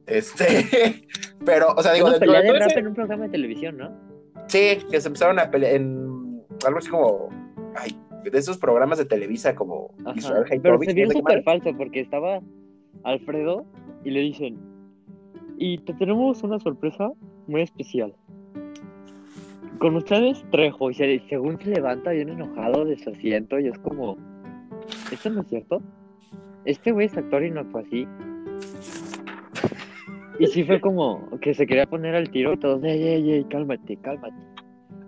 [0.07, 0.45] Este,
[1.45, 3.25] pero, o sea, digo, Una dentro pelea de de todo rap ese- en un programa
[3.25, 3.91] de televisión, ¿no?
[4.49, 7.29] sí, que se empezaron a pelear en algo así como,
[7.77, 7.97] ay,
[8.31, 10.15] de esos programas de Televisa como Ajá.
[10.17, 12.41] Israel Pero se vio súper falso porque estaba
[13.03, 13.65] Alfredo
[14.05, 14.59] y le dicen,
[15.59, 17.11] y te tenemos una sorpresa
[17.47, 18.15] muy especial.
[19.79, 23.79] Con ustedes, Trejo, y se- según se levanta bien enojado de su asiento y es
[23.79, 24.17] como,
[25.13, 25.83] ¿esto no es cierto?
[26.65, 28.07] Este güey es actor y no fue así.
[30.39, 33.45] Y sí fue como que se quería poner al tiro y todos, ey, ey, ey,
[33.45, 34.35] cálmate, cálmate.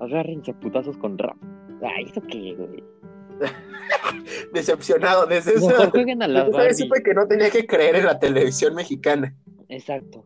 [0.01, 1.37] Agárrense putazos con rap.
[1.83, 2.85] Ay, ¿eso qué, güey?
[4.53, 8.19] Decepcionado desde esa, jueguen a las desde supe que no tenía que creer en la
[8.19, 9.35] televisión mexicana.
[9.69, 10.25] Exacto.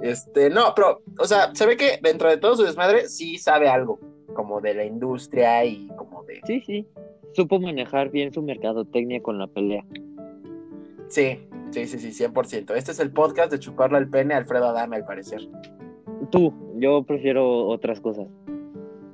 [0.00, 3.68] Este, no, pero, o sea, se ve que dentro de todo su desmadre sí sabe
[3.68, 4.00] algo,
[4.34, 6.40] como de la industria y como de...
[6.44, 6.88] Sí, sí.
[7.34, 9.84] Supo manejar bien su mercadotecnia con la pelea.
[11.08, 12.74] Sí, sí, sí, sí, 100%.
[12.76, 15.40] Este es el podcast de chuparle al pene a Alfredo Adame, al parecer.
[16.30, 18.28] Tú, yo prefiero otras cosas.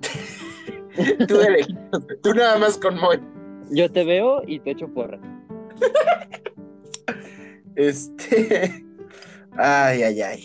[1.29, 1.39] Tú,
[2.23, 3.21] tú nada más con Moy.
[3.71, 5.21] Yo te veo y te echo porra.
[7.77, 8.85] Este...
[9.57, 10.45] Ay, ay, ay.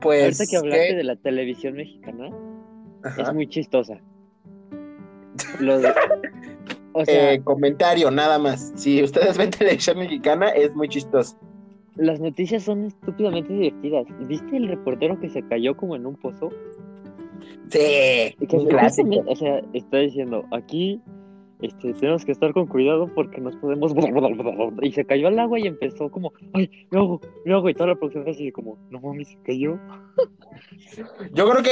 [0.00, 0.40] Pues...
[0.40, 0.94] Ahorita que hablaste ¿qué?
[0.96, 2.30] de la televisión mexicana,
[3.04, 3.22] Ajá.
[3.22, 4.00] es muy chistosa.
[5.60, 5.94] Lo de-
[6.92, 8.72] O sea, Eh, comentario, nada más.
[8.76, 11.36] Si ustedes ven televisión mexicana, es muy chistoso.
[11.96, 14.06] las noticias son estúpidamente divertidas.
[14.26, 16.50] ¿Viste el reportero que se cayó como en un pozo?
[17.68, 19.24] Sí, que un clásico.
[19.26, 21.00] o sea, está diciendo, aquí
[21.62, 23.92] este, tenemos que estar con cuidado porque nos podemos...
[24.82, 27.68] Y se cayó al agua y empezó como, ay, me hago, me hago.
[27.68, 29.78] Y toda la producción así como, no mames, se cayó.
[31.32, 31.70] Yo creo que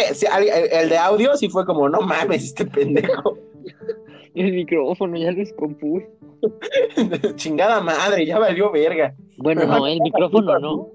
[0.81, 3.37] el de audio sí fue como, no mames, este pendejo.
[4.35, 6.07] El micrófono ya lo descompuso.
[7.37, 9.15] Chingada madre, ya valió verga.
[9.37, 10.89] Bueno, no, el micrófono no.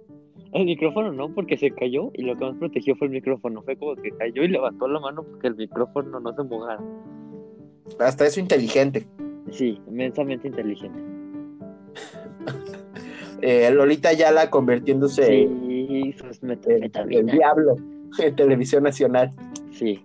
[0.54, 3.62] El micrófono no, porque se cayó y lo que más protegió fue el micrófono.
[3.64, 6.82] Fue como que cayó y levantó la mano porque el micrófono no se mojara.
[8.00, 9.06] Hasta eso inteligente.
[9.52, 11.00] Sí, inmensamente inteligente.
[13.42, 16.58] Eh, Lolita Yala convirtiéndose Sí, sus en
[17.12, 17.76] el diablo
[18.18, 19.34] en televisión nacional.
[19.72, 20.04] Sí.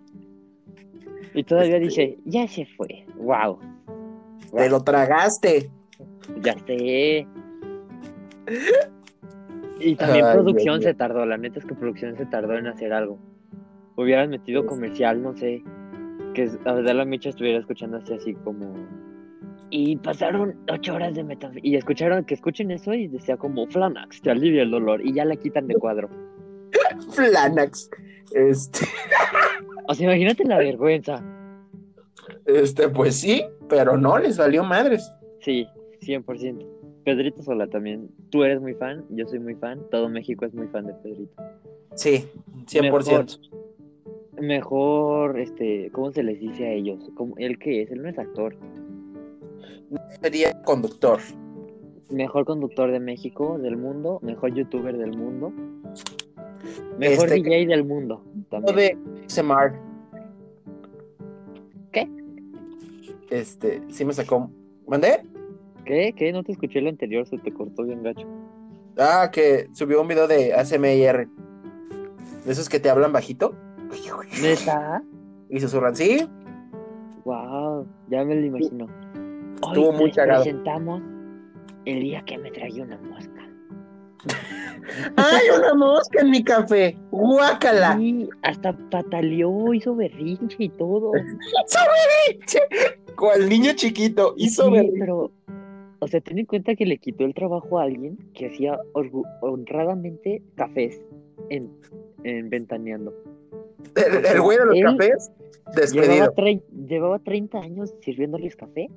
[1.35, 3.05] Y todavía dice, ya se fue.
[3.16, 3.59] Wow.
[4.55, 5.71] Te lo tragaste.
[6.43, 7.27] Ya sé.
[9.79, 12.66] Y también Ay, producción Dios se tardó, la neta es que producción se tardó en
[12.66, 13.19] hacer algo.
[13.97, 15.62] Hubieran metido comercial, no sé,
[16.35, 18.75] que Adela Micha estuviera escuchando así, así como...
[19.71, 21.75] Y pasaron ocho horas de metanfetamina.
[21.75, 25.01] Y escucharon, que escuchen eso y decía como Flanax, te alivia el dolor.
[25.05, 26.11] Y ya la quitan de cuadro.
[27.12, 27.88] Flanax.
[28.35, 28.87] Este,
[29.90, 31.20] O sea, imagínate la vergüenza.
[32.46, 35.12] este, pues sí, pero no, les valió madres.
[35.40, 35.66] Sí,
[36.03, 36.64] 100%.
[37.05, 38.09] Pedrito Sola también.
[38.31, 39.81] Tú eres muy fan, yo soy muy fan.
[39.90, 41.35] Todo México es muy fan de Pedrito.
[41.94, 42.24] Sí,
[42.66, 43.40] 100%.
[44.40, 47.11] Mejor, este, ¿cómo se les dice a ellos?
[47.16, 47.90] ¿Cómo, ¿Él qué es?
[47.90, 48.55] Él no es actor.
[50.22, 51.18] Sería conductor.
[52.11, 54.20] Mejor conductor de México, del mundo.
[54.22, 55.53] Mejor youtuber del mundo.
[56.98, 58.22] Mejor Este- DJ del mundo.
[58.50, 58.76] También.
[58.76, 58.98] de
[59.31, 59.73] SMR.
[61.93, 62.09] ¿Qué?
[63.31, 64.51] Este, sí me sacó.
[64.87, 65.23] ¿Mandé?
[65.85, 66.12] ¿Qué?
[66.16, 66.33] ¿Qué?
[66.33, 68.27] No te escuché lo anterior, se te cortó bien gacho.
[68.99, 71.29] Ah, que subió un video de ASMR.
[72.45, 73.55] De esos que te hablan bajito.
[74.43, 75.03] ¿Neta?
[75.49, 76.29] Y susurran, sí.
[77.25, 78.87] Wow, ya me lo imagino.
[79.62, 80.43] Hoy Estuvo muy les cagado.
[80.43, 81.03] presentamos
[81.85, 82.99] el día que me traía una.
[85.16, 86.96] ¡Ay, una mosca en mi café!
[87.11, 87.96] ¡Guácala!
[87.98, 91.12] Sí, hasta pataleó, hizo berrinche y todo.
[93.16, 94.35] Cual niño chiquito.
[94.37, 94.98] Hizo Sí, berrinche.
[95.00, 95.31] pero,
[95.98, 98.79] o sea, ten en cuenta que le quitó el trabajo a alguien que hacía
[99.40, 101.00] honradamente cafés
[101.50, 101.70] en,
[102.24, 103.14] en Ventaneando.
[103.94, 105.31] El, el güey de los Él cafés,
[105.92, 106.35] Llevaba, despedido.
[106.35, 108.88] trein- llevaba 30 años sirviéndoles café.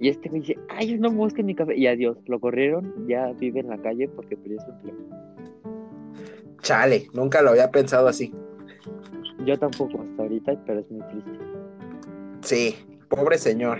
[0.00, 1.76] Y este güey dice, hay una mosca en mi café.
[1.76, 4.96] Y adiós, lo corrieron, ya vive en la calle porque perdió su empleo.
[6.60, 8.32] Chale, nunca lo había pensado así.
[9.44, 11.30] Yo tampoco hasta ahorita, pero es muy triste.
[12.40, 12.74] Sí,
[13.08, 13.78] pobre señor.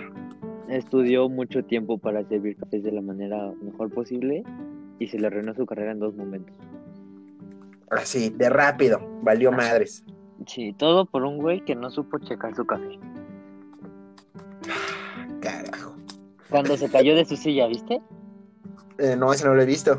[0.69, 4.43] Estudió mucho tiempo para servir cafés de la manera mejor posible
[4.99, 6.55] y se le arruinó su carrera en dos momentos.
[7.89, 8.99] Así, de rápido.
[9.21, 10.03] Valió madres.
[10.47, 12.99] Sí, todo por un güey que no supo checar su café.
[16.49, 18.01] Cuando se cayó de su silla, ¿viste?
[18.97, 19.97] Eh, no, ese no lo he visto.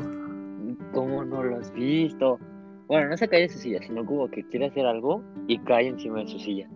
[0.93, 2.39] ¿Cómo no lo has visto?
[2.87, 5.87] Bueno, no se cae de su silla, sino como que quiere hacer algo y cae
[5.87, 6.69] encima de su silla.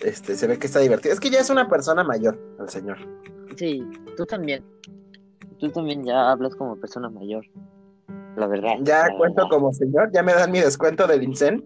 [0.00, 1.12] Este, se ve que está divertido.
[1.12, 2.98] Es que ya es una persona mayor, el señor.
[3.56, 3.84] Sí,
[4.16, 4.64] tú también.
[5.58, 7.44] Tú también ya hablas como persona mayor.
[8.36, 8.76] La verdad.
[8.82, 9.50] Ya la cuento verdad.
[9.50, 11.64] como señor, ya me dan mi descuento del INSEN.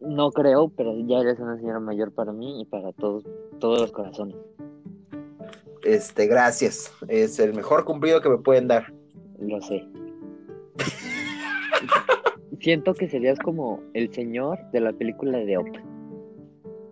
[0.00, 3.24] No creo, pero ya eres una señora mayor para mí y para todos,
[3.58, 4.36] todos los corazones.
[5.88, 6.92] Este, gracias.
[7.08, 8.92] Es el mejor cumplido que me pueden dar.
[9.38, 9.86] Lo sé.
[12.60, 15.68] Siento que serías como el señor de la película de Op.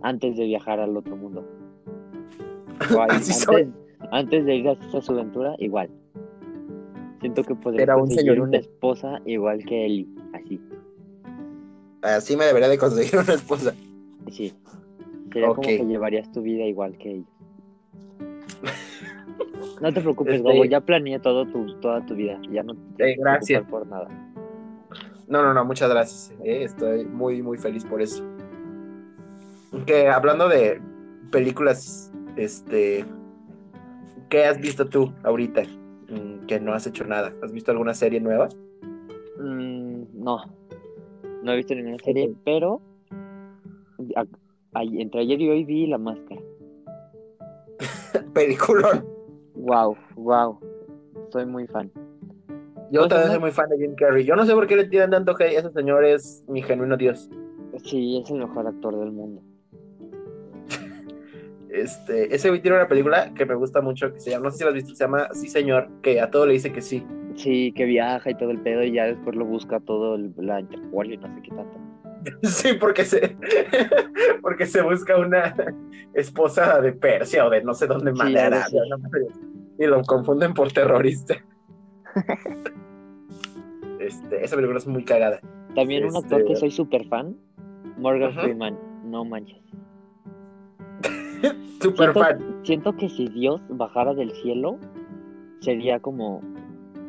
[0.01, 1.47] Antes de viajar al otro mundo.
[2.91, 3.11] Igual,
[4.13, 5.91] antes, de ir a su aventura, igual.
[7.21, 10.07] Siento que podría Era un conseguir una esposa igual que Ellie.
[10.33, 10.61] Así,
[12.03, 13.75] Así me debería de conseguir una esposa.
[14.31, 14.55] sí.
[15.33, 17.36] Sería como que llevarías tu vida igual que ella.
[19.81, 22.41] No te preocupes, Este- ya planeé todo tu, toda tu vida.
[22.51, 23.63] Ya no te Eh, gracias.
[23.69, 24.09] por nada.
[25.29, 26.33] No, no, no, muchas gracias.
[26.45, 28.25] eh, estoy muy, muy feliz por eso.
[29.85, 30.81] Que hablando de
[31.31, 33.05] películas, este,
[34.31, 35.63] ¿qué has visto tú ahorita?
[36.09, 37.33] Mm, Que no has hecho nada.
[37.43, 38.49] ¿Has visto alguna serie nueva?
[39.41, 40.39] Mm, no,
[41.43, 42.81] no he visto ninguna serie, pero
[44.15, 44.25] a-
[44.75, 46.41] ay- entre ayer y hoy vi La Máscara.
[48.33, 49.05] Peliculón.
[49.67, 50.61] Wow, wow,
[51.33, 51.91] soy muy fan.
[52.93, 54.25] Yo ¿Cómo se también soy muy fan de Jim Carrey.
[54.25, 55.59] Yo no sé por qué le tiran tanto hate.
[55.59, 57.29] Ese señor es mi genuino dios.
[57.83, 59.43] Sí, es el mejor actor del mundo.
[61.69, 64.59] Este, ese güey tiene una película que me gusta mucho que se llama, no sé
[64.59, 67.05] si la has visto, se llama Sí Señor, que a todo le dice que sí.
[67.35, 70.61] Sí, que viaja y todo el pedo y ya después lo busca todo el- la
[70.61, 71.79] Interpol y no sé qué tanto.
[72.45, 73.37] Sí, porque se
[74.43, 75.55] porque se busca una
[76.15, 78.71] esposa de Persia o de no sé dónde Sí, más
[79.79, 81.35] y lo confunden por terrorista.
[84.01, 85.41] Este, esa película es muy cagada.
[85.75, 87.37] También un actor Este- que soy súper fan,
[87.99, 88.43] Morgan Ajá.
[88.43, 89.61] Freeman, no manches.
[91.81, 92.61] Super Siento, fan.
[92.63, 94.79] siento que si Dios bajara del cielo,
[95.61, 96.41] sería como,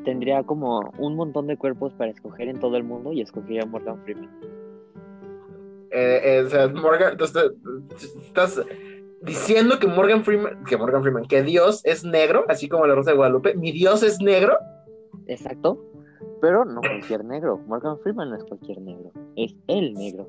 [0.04, 3.66] tendría como un montón de cuerpos para escoger en todo el mundo y escogería a
[3.66, 4.30] Morgan Freeman.
[5.92, 7.52] Eh, eh, o sea, Morgan, entonces,
[8.22, 8.62] estás
[9.22, 13.12] diciendo que Morgan Freeman, que Morgan Freeman, que Dios es negro, así como la Rosa
[13.12, 13.56] de Guadalupe.
[13.56, 14.58] Mi Dios es negro.
[15.28, 15.84] Exacto,
[16.42, 17.58] pero no cualquier negro.
[17.68, 20.28] Morgan Freeman no es cualquier negro, es el negro.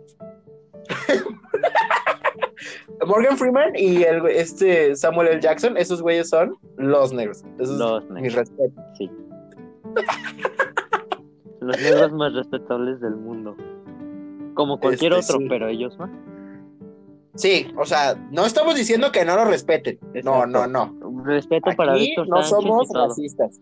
[3.07, 5.41] Morgan Freeman y el, este Samuel L.
[5.41, 7.45] Jackson, esos güeyes son los negros.
[7.59, 8.83] Esos Los mi negros, respeto.
[8.97, 9.11] sí.
[11.61, 13.57] Los negros más respetables del mundo.
[14.55, 15.49] Como cualquier Este, otro, sí.
[15.49, 16.11] pero ellos más.
[17.39, 19.97] Sí, o sea, no estamos diciendo que no lo respeten.
[20.25, 20.47] No, Exacto.
[20.49, 21.23] no, no.
[21.25, 23.61] Respeto para Víctor no Sánchez somos racistas.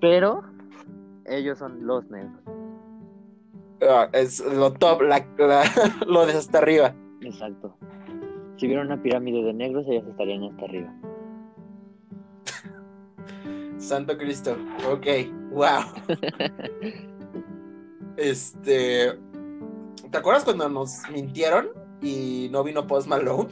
[0.00, 0.44] pero
[1.24, 2.40] ellos son los negros.
[3.82, 5.64] Ah, es lo top, la, la-
[6.06, 6.94] lo de hasta arriba.
[7.22, 7.76] Exacto.
[8.56, 10.94] Si hubiera una pirámide de negros, ellos estarían hasta arriba.
[13.78, 14.56] Santo Cristo.
[14.90, 15.06] Ok,
[15.50, 15.82] wow.
[18.16, 19.18] este.
[20.10, 21.68] ¿Te acuerdas cuando nos mintieron
[22.02, 23.48] y no vino Post Malone?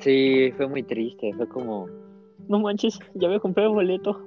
[0.00, 1.32] Sí, fue muy triste.
[1.34, 1.88] Fue como,
[2.48, 4.24] no manches, ya me compré el boleto.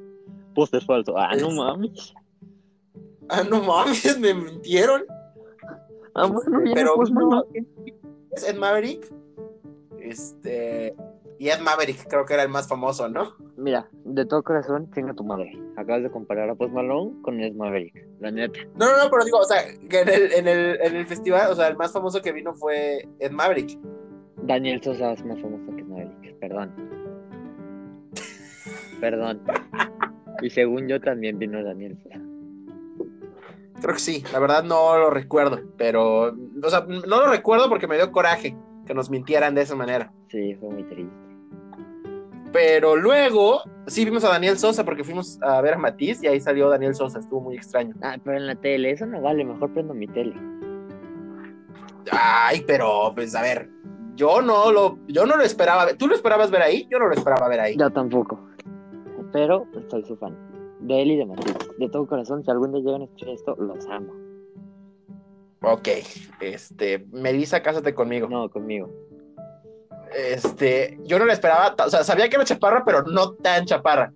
[0.53, 1.17] Póster falso.
[1.17, 2.13] Ah, no Es- mames.
[3.29, 5.03] Ah, no mames, me mintieron.
[6.13, 7.65] Ah, bueno, viene Pero Post Malone.
[8.31, 9.09] es Ed Maverick.
[9.99, 10.95] Este.
[11.39, 13.33] Y Ed Maverick creo que era el más famoso, ¿no?
[13.61, 15.51] Mira, de todo corazón, chinga tu madre.
[15.77, 18.07] Acabas de comparar a Post Malone con Ed Maverick.
[18.19, 18.59] La neta.
[18.75, 21.51] No, no, no, pero digo, o sea, que en el, en el, en el festival,
[21.51, 23.77] o sea, el más famoso que vino fue Ed Maverick.
[24.37, 26.39] Daniel Sosa es más famoso que Maverick.
[26.39, 26.73] Perdón.
[28.99, 29.41] Perdón.
[30.41, 32.19] Y según yo también vino Daniel Sosa.
[33.79, 37.87] Creo que sí, la verdad no lo recuerdo, pero, o sea, no lo recuerdo porque
[37.87, 40.11] me dio coraje que nos mintieran de esa manera.
[40.29, 41.30] Sí, fue muy triste.
[42.51, 46.41] Pero luego, sí vimos a Daniel Sosa porque fuimos a ver a Matiz y ahí
[46.41, 47.95] salió Daniel Sosa, estuvo muy extraño.
[48.01, 50.35] Ah, pero en la tele, eso no vale, mejor prendo mi tele.
[52.11, 53.69] Ay, pero, pues, a ver,
[54.15, 55.97] yo no lo, yo no lo esperaba, ver.
[55.97, 56.87] ¿tú lo esperabas ver ahí?
[56.89, 57.77] Yo no lo esperaba ver ahí.
[57.77, 58.39] Yo tampoco.
[59.31, 60.35] Pero soy su fan.
[60.81, 61.59] De él y de Matilde.
[61.77, 64.13] De todo corazón, si algún día llegan a escuchar esto, los amo.
[65.63, 65.87] Ok,
[66.41, 68.27] este, Melissa, cásate conmigo.
[68.27, 68.89] No, conmigo.
[70.15, 74.13] Este, yo no lo esperaba, o sea, sabía que era chaparra, pero no tan chaparra.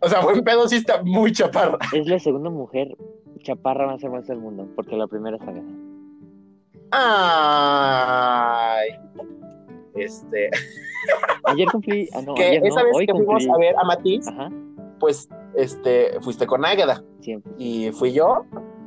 [0.00, 1.78] O sea, buen pedo sí está muy chaparra.
[1.92, 2.96] es la segunda mujer
[3.42, 5.62] chaparra más hermosa del mundo, porque la primera es Agatha.
[6.92, 8.90] Ay.
[9.94, 10.50] Este,
[11.44, 12.08] Ayer cumplí.
[12.14, 14.50] Ah, no, que ayer esa no, vez hoy que fuimos a ver a Matiz, Ajá,
[15.00, 17.52] pues, este, fuiste con Águeda siempre.
[17.58, 18.44] y fui yo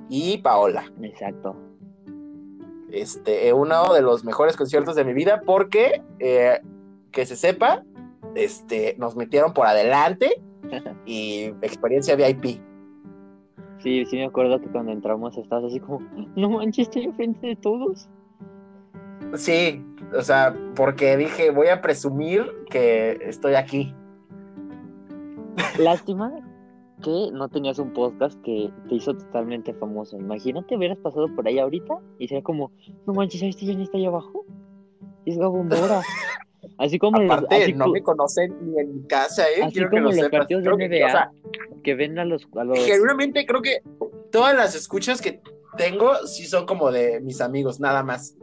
[0.09, 0.85] y Paola.
[1.01, 1.55] Exacto.
[2.91, 6.61] Este, uno de los mejores conciertos de mi vida porque, eh,
[7.11, 7.83] que se sepa,
[8.35, 10.41] este, nos metieron por adelante
[11.05, 12.61] y experiencia VIP.
[13.79, 15.99] Sí, sí me acuerdo que cuando entramos estabas así como,
[16.35, 18.07] no manches, estoy enfrente de todos.
[19.35, 19.83] Sí,
[20.17, 23.93] o sea, porque dije, voy a presumir que estoy aquí.
[25.77, 26.31] Lástima
[27.05, 30.17] que no tenías un podcast que te hizo totalmente famoso.
[30.17, 32.71] Imagínate, hubieras pasado por ahí ahorita y sería como,
[33.05, 34.43] no manches, ¿este ya está ahí abajo?
[35.25, 36.01] Es Gabo Mora.
[36.79, 39.61] Así como Aparte, los, así no me conocen ni en mi casa, ¿eh?
[39.63, 40.39] así Quiero que como lo los sepas.
[40.39, 41.31] partidos de Creo que, NBA o sea,
[41.83, 43.83] que ven a los, a los genuinamente creo que
[44.31, 45.41] todas las escuchas que
[45.77, 48.35] tengo sí son como de mis amigos, nada más.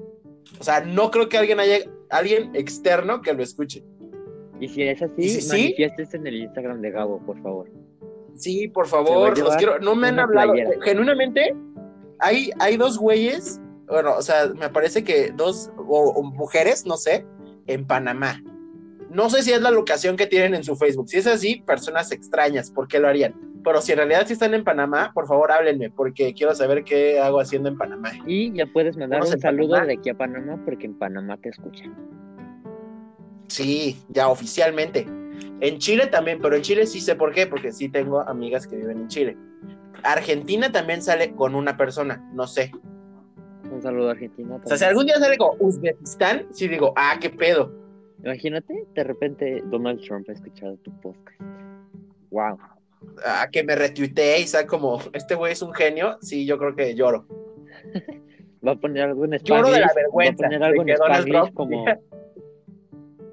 [0.60, 1.78] O sea, no creo que alguien haya,
[2.10, 3.82] alguien externo que lo escuche.
[4.60, 5.48] y si es así, ¿Y si sí?
[5.48, 7.68] manifiestes en el Instagram de Gabo, por favor.
[8.34, 9.78] Sí, por favor, los quiero.
[9.80, 10.52] No me han hablado.
[10.52, 10.70] playera.
[10.82, 11.54] Genuinamente,
[12.18, 16.96] hay, hay dos güeyes, bueno, o sea, me parece que dos o, o mujeres, no
[16.96, 17.26] sé,
[17.66, 18.42] en Panamá.
[19.10, 21.08] No sé si es la locación que tienen en su Facebook.
[21.08, 23.34] Si es así, personas extrañas, ¿por qué lo harían?
[23.62, 27.20] Pero si en realidad sí están en Panamá, por favor háblenme, porque quiero saber qué
[27.20, 28.10] hago haciendo en Panamá.
[28.26, 29.86] Y ya puedes mandar Unos un en saludo Panamá.
[29.86, 31.94] de aquí a Panamá porque en Panamá te escuchan.
[33.48, 35.06] Sí, ya oficialmente.
[35.60, 38.76] En Chile también, pero en Chile sí sé por qué, porque sí tengo amigas que
[38.76, 39.36] viven en Chile.
[40.02, 42.72] Argentina también sale con una persona, no sé.
[43.70, 44.56] Un saludo a Argentina.
[44.56, 44.88] O sea, si también.
[44.88, 47.72] algún día sale con Uzbekistán, sí digo, ah, qué pedo.
[48.22, 51.40] Imagínate, de repente Donald Trump ha escuchado tu podcast.
[52.30, 52.58] Wow.
[53.24, 56.74] Ah, que me retuitee y sea como, este güey es un genio, sí, yo creo
[56.74, 57.26] que lloro.
[58.66, 61.84] Va a poner algo en Lloro de la vergüenza Va a poner algo en como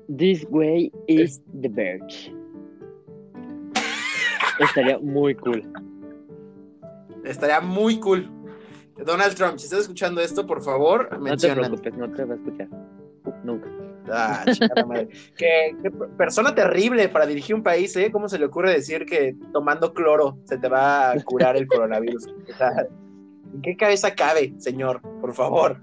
[0.10, 2.34] This way is the verge.
[4.60, 5.64] Estaría muy cool.
[7.24, 8.30] Estaría muy cool.
[9.06, 12.38] Donald Trump, si estás escuchando esto, por favor, No te preocupes, no te va a
[12.38, 12.68] escuchar.
[13.44, 13.70] Nunca.
[14.12, 15.10] Ah, chingada madre.
[15.38, 18.12] qué, qué persona terrible para dirigir un país, ¿eh?
[18.12, 22.28] ¿Cómo se le ocurre decir que tomando cloro se te va a curar el coronavirus?
[22.28, 22.88] O sea,
[23.54, 25.02] ¿En qué cabeza cabe, señor?
[25.22, 25.82] Por favor.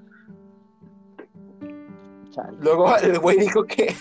[2.37, 2.57] Chale.
[2.61, 3.93] Luego el güey dijo que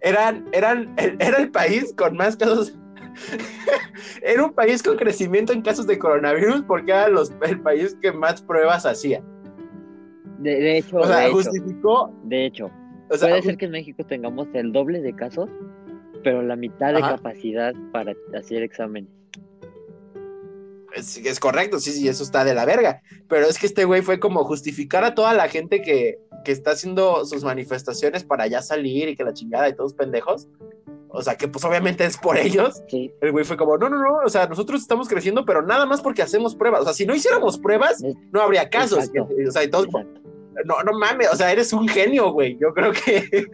[0.00, 2.76] eran, eran, era el país con más casos.
[4.22, 8.12] era un país con crecimiento en casos de coronavirus porque era los- el país que
[8.12, 9.22] más pruebas hacía.
[10.38, 12.12] De, de hecho, O sea, de hecho, justificó.
[12.24, 12.70] de hecho,
[13.08, 15.48] O sea, puede ser que en México tengamos el doble de casos,
[16.22, 17.16] pero la mitad de Ajá.
[17.16, 19.10] capacidad para hacer exámenes.
[20.96, 23.02] Es, es correcto, sí, sí, eso está de la verga.
[23.28, 26.72] Pero es que este güey fue como justificar a toda la gente que, que está
[26.72, 30.48] haciendo sus manifestaciones para ya salir y que la chingada y todos pendejos.
[31.08, 32.82] O sea, que pues obviamente es por ellos.
[32.88, 35.86] Sí, El güey fue como, no, no, no, o sea, nosotros estamos creciendo, pero nada
[35.86, 36.80] más porque hacemos pruebas.
[36.80, 39.04] O sea, si no hiciéramos pruebas, no habría casos.
[39.04, 39.28] Exacto.
[39.48, 39.88] O sea, y todos,
[40.64, 42.58] no, no mames, o sea, eres un genio, güey.
[42.58, 43.46] Yo creo que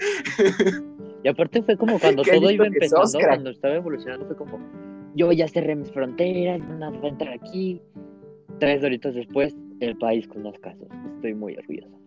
[1.23, 4.59] Y aparte fue como cuando todo iba empezando, cuando estaba evolucionando, fue como,
[5.15, 7.81] yo ya cerré mis fronteras, no va a entrar aquí.
[8.59, 10.87] Tres horitas después, el país con más casos.
[11.17, 11.99] Estoy muy orgulloso.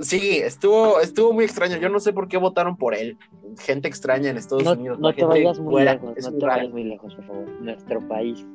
[0.00, 1.76] sí, estuvo, estuvo muy extraño.
[1.78, 3.16] Yo no sé por qué votaron por él.
[3.58, 4.98] Gente extraña en Estados No, Unidos.
[5.00, 6.58] no te vayas muy fuera, lejos, es no muy te raro.
[6.58, 7.48] vayas muy lejos, por favor.
[7.60, 8.46] Nuestro país,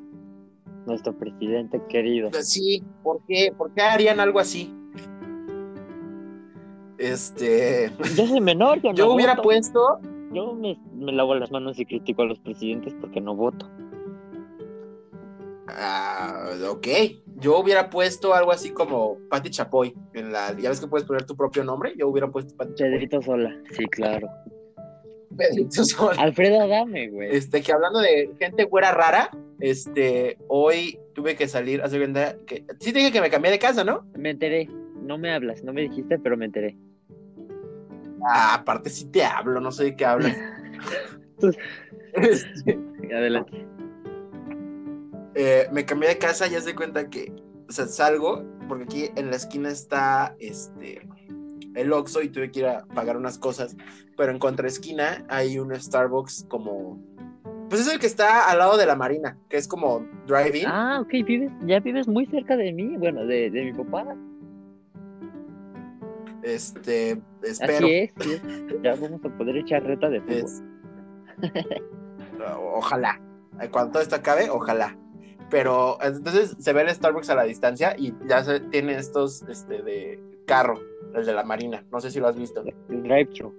[0.86, 2.30] nuestro presidente querido.
[2.32, 3.52] Pues Sí, ¿por qué?
[3.58, 4.74] ¿Por qué harían algo así?
[6.98, 10.00] Este, Yo soy menor, yo no yo hubiera puesto,
[10.34, 13.70] Yo me, me lavo las manos y critico a los presidentes porque no voto.
[15.68, 16.88] ah, ok,
[17.40, 21.26] yo hubiera puesto algo así como Pati Chapoy en la, ya ves que puedes poner
[21.26, 22.92] tu propio nombre, yo hubiera puesto Pati Chapoy.
[22.92, 24.28] Pedrito Sola, sí, claro.
[25.36, 26.22] Pedrito Sola.
[26.22, 27.36] Alfredo Adame, güey.
[27.36, 29.30] Este, que hablando de gente güera rara,
[29.60, 33.60] este, hoy tuve que salir, hace cuenta que, sí te dije que me cambié de
[33.60, 34.06] casa, ¿no?
[34.16, 34.68] Me enteré.
[35.02, 36.78] No me hablas, no me dijiste, pero me enteré.
[38.26, 40.38] Ah, aparte sí te hablo, no sé de qué hablas.
[41.40, 41.58] Pues-
[42.14, 42.80] Este,
[43.14, 43.66] Adelante.
[45.36, 47.34] eh, me cambié de casa y de cuenta que,
[47.68, 51.02] o sea, salgo, porque aquí en la esquina está, este,
[51.76, 53.76] el Oxxo y tuve que ir a pagar unas cosas,
[54.16, 57.02] pero en contraesquina hay un Starbucks como,
[57.68, 60.68] pues es el que está al lado de la marina, que es como drive-in.
[60.68, 64.16] Ah, ok, vives, ya vives muy cerca de mí, bueno, de, de mi papá.
[66.44, 67.86] Este, espero.
[67.88, 68.42] Así es, sí.
[68.84, 70.36] Ya vamos a poder echar reta de fútbol.
[70.36, 70.64] Es-
[72.74, 73.22] ojalá.
[73.72, 74.98] Cuando todo esto acabe, ojalá.
[75.50, 79.82] Pero entonces se ve el Starbucks a la distancia y ya se, tiene estos este,
[79.84, 80.80] de carro,
[81.14, 81.86] el de la Marina.
[81.92, 82.64] No sé si lo has visto.
[82.90, 83.54] El drive-thru.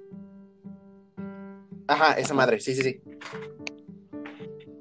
[1.87, 3.01] Ajá, esa madre, sí, sí, sí.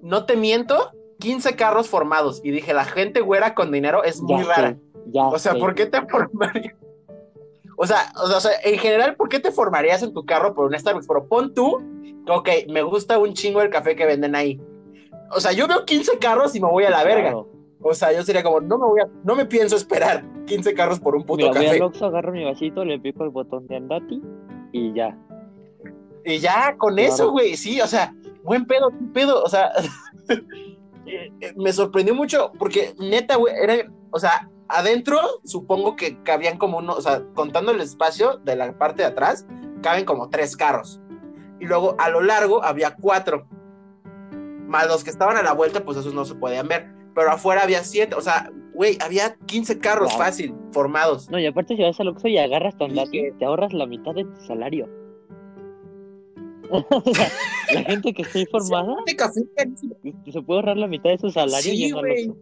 [0.02, 2.42] No te miento 15 carros formados.
[2.44, 4.70] Y dije, la gente güera con dinero es muy Ya rara.
[4.72, 5.60] sé, ya O sea, sé.
[5.60, 6.76] ¿por qué te formarías?
[7.84, 10.80] O sea, o sea, en general, ¿por qué te formarías en tu carro por un
[10.80, 11.06] Starbucks?
[11.06, 11.84] Pero pon tú,
[12.30, 14.58] ok, me gusta un chingo el café que venden ahí.
[15.36, 17.32] O sea, yo veo 15 carros y me voy a la verga.
[17.32, 17.50] Claro.
[17.82, 21.02] O sea, yo sería como, no me voy a, no me pienso esperar 15 carros
[21.02, 21.76] por un puto Mira, voy café.
[21.76, 24.22] al Oxxo, agarro mi vasito, le pico el botón de andati
[24.72, 25.18] y ya.
[26.24, 27.14] Y ya, con Claro.
[27.14, 29.72] eso, güey, sí, o sea, buen pedo, qué pedo, o sea,
[30.30, 36.58] eh, eh, me sorprendió mucho porque neta, güey, era, o sea, adentro supongo que cabían
[36.58, 39.46] como uno, o sea, contando el espacio de la parte de atrás,
[39.82, 41.00] caben como tres carros.
[41.60, 43.48] Y luego a lo largo había cuatro.
[44.68, 46.88] Más los que estaban a la vuelta, pues esos no se podían ver.
[47.16, 50.18] Pero afuera había siete, o sea, güey, había 15 carros Wow.
[50.18, 51.30] fácil, formados.
[51.30, 54.14] No, y aparte si vas al Oxxo y agarras andati, Dije- te ahorras la mitad
[54.16, 54.90] de tu salario.
[56.72, 57.28] O sea,
[57.74, 58.96] la gente que está informada
[59.56, 59.96] carísimo.
[60.32, 61.94] se puede ahorrar la mitad de su salario Sí.
[61.94, 62.38] Oxxo.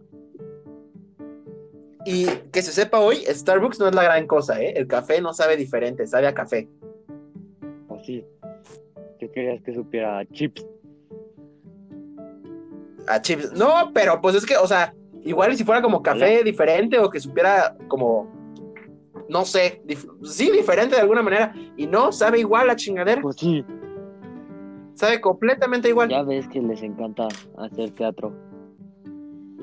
[2.04, 4.72] Y que se sepa hoy, Starbucks no es la gran cosa, ¿eh?
[4.76, 6.68] El café no sabe diferente, sabe a café.
[7.88, 8.24] Pues sí.
[9.20, 10.24] ¿Qué querías que supiera?
[10.32, 10.66] Chips.
[13.08, 13.52] A chips.
[13.52, 14.94] No, pero pues es que, o sea,
[15.24, 18.28] igual y si fuera como café diferente o que supiera como,
[19.28, 21.54] no sé, dif- sí, diferente de alguna manera.
[21.76, 23.20] Y no, sabe igual la chingadera.
[23.22, 23.64] Pues sí.
[24.94, 26.08] Sabe completamente igual.
[26.10, 27.28] Ya ves que les encanta
[27.58, 28.32] hacer teatro.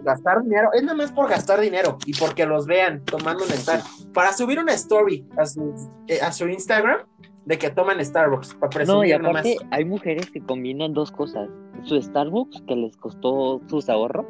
[0.03, 0.69] Gastar dinero.
[0.73, 3.81] Es nada más por gastar dinero y porque los vean tomando un Star.
[4.13, 5.73] Para subir una story a su,
[6.07, 6.99] eh, a su Instagram
[7.45, 8.55] de que toman Starbucks.
[8.55, 9.29] Para No, y nomás.
[9.41, 11.49] aparte hay mujeres que combinan dos cosas.
[11.83, 14.25] Su Starbucks, que les costó sus ahorros,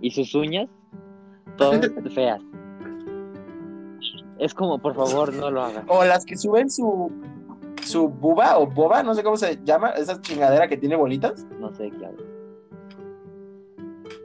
[0.00, 0.68] y sus uñas,
[1.56, 1.80] todas
[2.14, 2.40] feas.
[4.38, 5.84] Es como, por favor, no lo hagas.
[5.88, 7.10] O las que suben su,
[7.82, 11.46] su buba o boba, no sé cómo se llama, esa chingadera que tiene bolitas.
[11.58, 12.35] No sé qué hablo.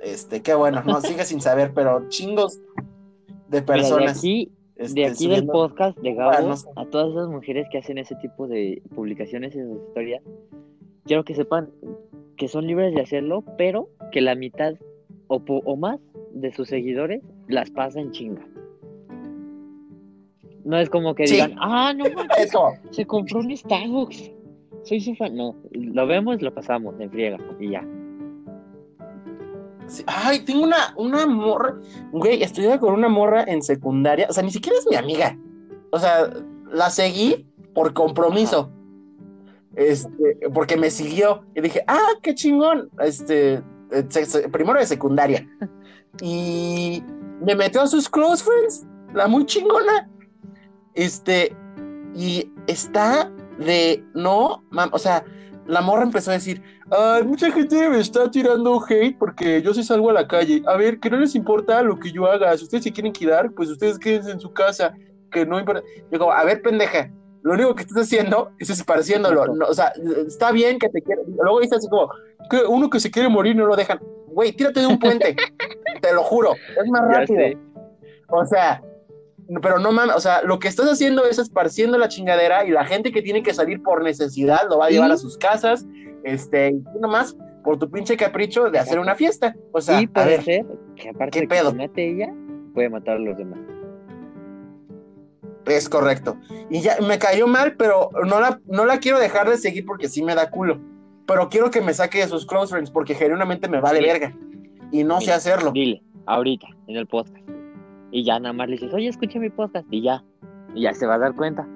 [0.01, 2.63] Este, qué bueno, no sigue sin saber, pero chingos de
[3.27, 4.17] Mira, de personas.
[4.17, 6.67] aquí, este, de aquí del podcast de Gabo, no sé.
[6.75, 10.23] a todas esas mujeres que hacen ese tipo de publicaciones en sus historias,
[11.05, 11.69] quiero que sepan
[12.37, 14.73] que son libres de hacerlo, pero que la mitad
[15.27, 15.99] o, po- o más
[16.33, 18.45] de sus seguidores las pasan chinga.
[20.63, 21.35] No es como que Sí.
[21.35, 22.51] digan, ah, no manches,
[22.91, 24.31] se compró un Starbucks.
[24.83, 25.35] Soy su fan.
[25.35, 27.85] No, lo vemos, lo pasamos en friega y ya.
[29.91, 31.75] Sí, ay, tengo una, una morra,
[32.11, 35.37] güey, estudiaba con una morra en secundaria, o sea, ni siquiera es mi amiga.
[35.91, 36.31] O sea,
[36.71, 38.71] la seguí por compromiso.
[39.75, 45.47] Este, porque me siguió y dije, ah, qué chingón, este, eh, primero de secundaria.
[46.21, 47.01] Y
[47.39, 50.09] me metió a sus close friends, la muy chingona.
[50.93, 51.55] Este,
[52.13, 55.23] y está de, no, mam, o sea,
[55.67, 59.83] la morra empezó a decir, ay, mucha gente me está tirando hate porque yo sí
[59.83, 60.61] salgo a la calle.
[60.65, 62.55] A ver, que no les importa lo que yo haga.
[62.57, 64.93] Si ustedes se quieren quedar, pues ustedes quédense en su casa,
[65.31, 65.81] que no importa.
[66.11, 67.11] Yo como, a ver, pendeja,
[67.43, 69.47] lo único que estás haciendo es esparciéndolo.
[69.47, 69.93] No, o sea,
[70.27, 71.25] está bien que te quieran.
[71.41, 72.09] Luego dice así como,
[72.49, 73.99] que uno que se quiere morir no lo dejan.
[74.27, 75.35] Güey, tírate de un puente,
[76.01, 77.59] te lo juro, es más rápido.
[78.29, 78.81] O sea,
[79.61, 82.85] pero no mames, o sea, lo que estás haciendo es esparciendo la chingadera y la
[82.85, 85.85] gente que tiene que salir por necesidad lo va a llevar a sus casas,
[86.23, 89.55] este, y nomás por tu pinche capricho de hacer una fiesta.
[89.73, 91.73] O sea, y a puede ver, ser que aparte ¿qué de pedo?
[91.73, 92.33] mate ella,
[92.73, 93.59] puede matar a los demás.
[95.65, 96.37] es correcto.
[96.69, 100.07] Y ya me cayó mal, pero no la, no la quiero dejar de seguir porque
[100.09, 100.79] sí me da culo.
[101.27, 104.05] Pero quiero que me saque de sus close friends porque genuinamente me vale Sí.
[104.05, 104.35] verga.
[104.91, 105.71] Y no sé hacerlo.
[105.71, 107.37] Dile, ahorita, en el podcast.
[108.11, 109.87] Y ya nada más le dices, oye, escucha mi podcast.
[109.89, 110.23] Y ya.
[110.75, 111.67] Y ya se va a dar cuenta.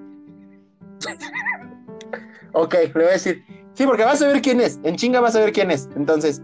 [2.53, 3.43] Ok, le voy a decir.
[3.73, 4.79] Sí, porque vas a ver quién es.
[4.83, 5.89] En chinga vas a ver quién es.
[5.95, 6.41] Entonces,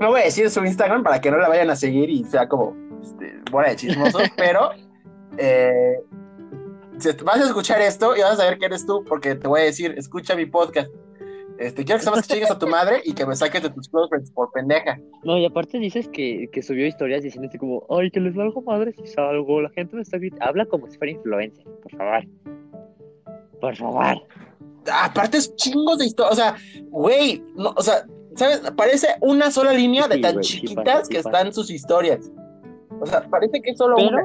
[0.00, 2.48] no voy a decir su Instagram para que no la vayan a seguir y sea
[2.48, 4.70] como este, buena de chismosos, pero
[5.38, 6.00] eh,
[7.24, 9.64] vas a escuchar esto y vas a saber quién eres tú, porque te voy a
[9.64, 10.90] decir, escucha mi podcast.
[11.60, 13.86] Este, quiero que sepas que chingas a tu madre y que me saques de tus
[13.90, 14.98] close friends por pendeja.
[15.24, 18.62] No, y aparte dices que, que subió historias diciendo así como, ay, que les valgo
[18.62, 20.46] madre si salgo, la gente me está gritando.
[20.46, 22.24] Habla como si fuera influencer, por favor.
[23.60, 24.22] Por favor.
[24.90, 26.56] Aparte es chingos de historia, o sea,
[26.88, 28.06] güey, no, o sea,
[28.36, 28.62] ¿sabes?
[28.74, 32.32] Parece una sola línea de tan sí chiquitas sí que están sus historias.
[33.00, 34.22] O sea, parece que es solo una.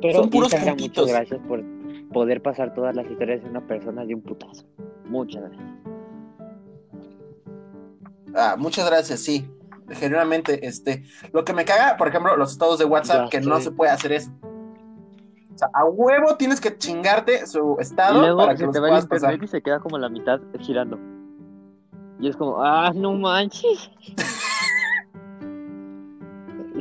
[0.00, 1.64] Pero, Son puros muchas gracias por
[2.12, 4.64] poder pasar todas las historias de una persona de un putazo.
[5.06, 5.87] Muchas gracias.
[8.34, 9.50] Ah, muchas gracias, sí.
[9.90, 13.60] Genuinamente, este, lo que me caga, por ejemplo, los estados de WhatsApp, Ya que no
[13.60, 14.30] se puede hacer eso.
[15.54, 18.72] O sea, a huevo tienes que chingarte su Y estado luego para que se los
[18.72, 19.44] te va el puedas internet pasar.
[19.44, 20.98] y se queda como la mitad girando.
[22.20, 23.90] Y es como, ah, no manches.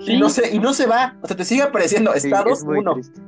[0.05, 0.13] Sí.
[0.13, 1.15] Y no se, y no se va.
[1.23, 2.93] O sea, te sigue apareciendo estados es muy 1.
[2.93, 3.21] triste.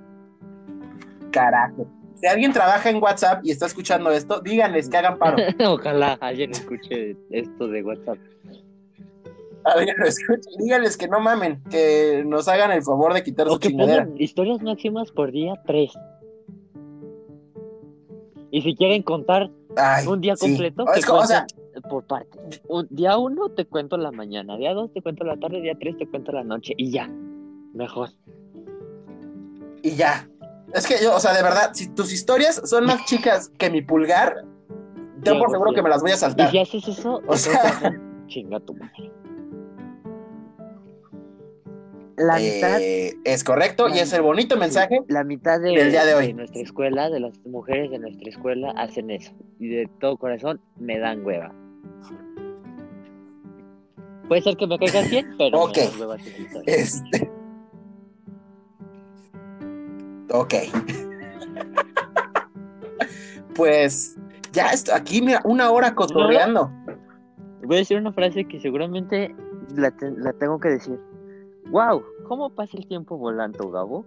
[1.32, 1.88] Carajo.
[2.20, 5.38] Si alguien trabaja en WhatsApp y está escuchando esto, díganles que hagan paro.
[5.68, 8.18] Ojalá alguien escuche esto de WhatsApp.
[9.64, 13.60] Alguien lo escuche díganles que no mamen, que nos hagan el favor de quitar su
[13.60, 14.04] que chingadera.
[14.04, 15.92] pongan historias máximas por día 3.
[18.52, 20.48] Y si quieren contar Ay, un día sí.
[20.48, 22.62] completo, Es que como, o sea, cuenten por partes.
[22.68, 25.98] Un, día 1 te cuento la mañana, día 2 te cuento la tarde, día 3
[25.98, 26.74] te cuento la noche.
[26.78, 27.08] Y ya.
[27.74, 28.10] Mejor.
[29.84, 30.28] y ya.
[30.74, 33.82] Es que yo, o sea, de verdad, si tus historias son más chicas que mi
[33.82, 34.46] pulgar,
[35.24, 36.52] ten por seguro que me las voy a Y saltar.
[36.52, 37.94] si haces eso, O sea-
[38.28, 39.12] chinga tu madre.
[42.18, 45.00] La mitad Eh, es correcto y es el bonito mensaje.
[45.08, 46.34] La mitad de, del día de hoy.
[46.34, 49.32] nuestra escuela, de las mujeres de nuestra escuela, hacen eso.
[49.58, 51.54] Y de todo corazón me dan hueva.
[54.28, 55.78] Puede ser que me caigan bien, pero Ok.
[55.78, 56.18] me dan hueva.
[56.66, 57.32] Este.
[60.32, 60.54] Ok.
[63.56, 64.18] pues
[64.52, 66.72] ya esto, aquí, mira, una hora cotorreando.
[67.64, 69.36] Voy a decir una frase que seguramente
[69.76, 71.00] la, te- la tengo que decir.
[71.72, 72.04] ¡Wow!
[72.28, 74.06] ¿Cómo pasa el tiempo volando, Gabo?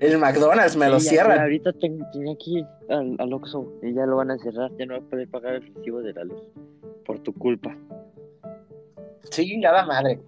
[0.00, 1.36] El McDonald's me lo Sí, cierran.
[1.36, 4.70] ya, ahorita ten- tenía que ir al, al Oxxo y ya lo van a cerrar.
[4.78, 6.40] Ya no voy a poder pagar el recibo de la luz.
[7.04, 7.76] Por tu culpa.
[9.30, 10.20] Chingada madre.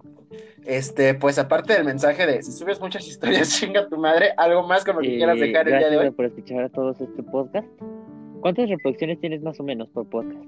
[0.65, 4.85] Este, pues aparte del mensaje de si subes muchas historias, chinga tu madre, algo más
[4.85, 6.15] como que Eh, quieras dejar el día de gracias hoy.
[6.15, 7.67] por escuchar a todos este podcast.
[8.39, 10.43] ¿Cuántas reproducciones tienes más o menos por podcast?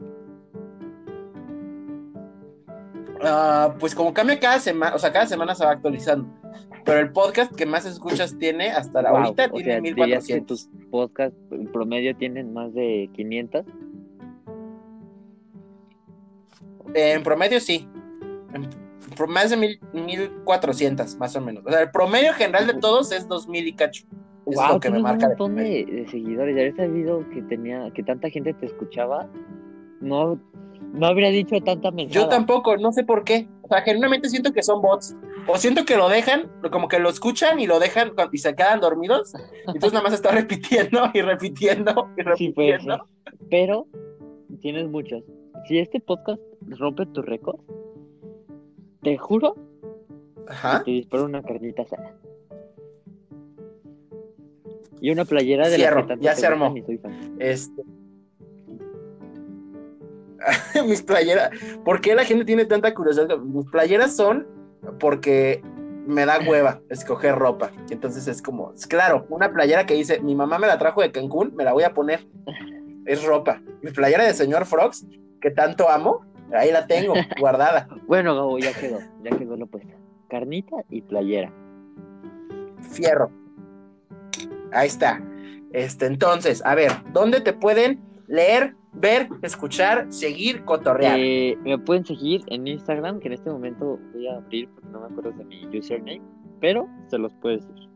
[3.22, 6.28] Ah, pues como cambia cada semana, o sea, cada semana se va actualizando.
[6.84, 10.28] Pero el podcast que más escuchas tiene hasta la Wow, ahorita o tiene sea, dirías
[10.28, 10.47] que 1400.
[10.47, 13.66] tus podcasts en promedio tienen más de 500.
[16.93, 17.88] En promedio sí.
[18.53, 18.70] En
[19.28, 21.63] más de mil, 1400, más o menos.
[21.66, 24.05] O sea, el promedio general de todos es 2000 y cacho.
[24.45, 26.55] Eso es wow, lo que me un marca de montón de, de seguidores.
[26.55, 29.28] Haber sabido que tenía, que tanta gente te escuchaba,
[30.01, 30.39] no,
[30.93, 32.22] no habría dicho tanta mentada.
[32.22, 33.47] Yo tampoco, no sé por qué.
[33.63, 35.16] O sea, genuinamente siento que son bots.
[35.47, 38.80] O siento que lo dejan, como que lo escuchan y lo dejan y se quedan
[38.80, 39.34] dormidos.
[39.68, 42.80] Entonces nada más está repitiendo y repitiendo y Sí, puede ser.
[42.80, 43.07] repitiendo.
[43.49, 43.88] Pero
[44.61, 45.24] tienes muchos.
[45.68, 46.41] Si este podcast
[46.80, 47.59] rompe tu récord,
[49.05, 49.55] te juro
[50.47, 50.79] Ajá.
[50.79, 52.15] que te disparo una carnita asada.
[54.99, 56.73] Y una playera de las que ya se armó.
[56.85, 57.35] soy fan.
[57.39, 57.83] Este.
[60.87, 61.51] Mis playeras.
[61.83, 63.37] ¿Por qué la gente tiene tanta curiosidad?
[63.37, 64.47] Mis playeras son
[64.99, 65.61] porque
[66.07, 67.71] me da hueva escoger ropa.
[67.91, 71.53] Entonces es como, claro, una playera que dice, mi mamá me la trajo de Cancún,
[71.55, 72.25] me la voy a poner.
[73.05, 73.61] Es ropa.
[73.83, 75.05] Mi playera de señor Frogs,
[75.41, 77.87] que tanto amo, ahí la tengo, guardada.
[78.07, 79.93] Bueno, Gabo, ya quedó, ya quedó la puesta.
[80.29, 81.51] Carnita y playera.
[82.81, 83.31] Fierro.
[84.71, 85.21] Ahí está.
[85.71, 91.17] Este, entonces, a ver, ¿dónde te pueden leer, ver, escuchar, seguir, cotorrear?
[91.19, 95.01] Eh, me pueden seguir en Instagram, que en este momento voy a abrir porque no
[95.01, 96.21] me acuerdo de mi username,
[96.61, 97.89] pero se los puedo decir.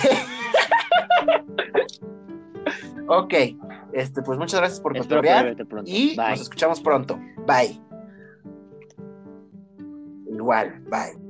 [3.07, 3.33] ok.
[3.93, 5.55] Este, pues muchas gracias por cotorrear
[5.85, 6.29] y Bye.
[6.31, 7.19] nos escuchamos pronto.
[7.45, 7.81] Bye.
[10.29, 11.26] Igual, bye.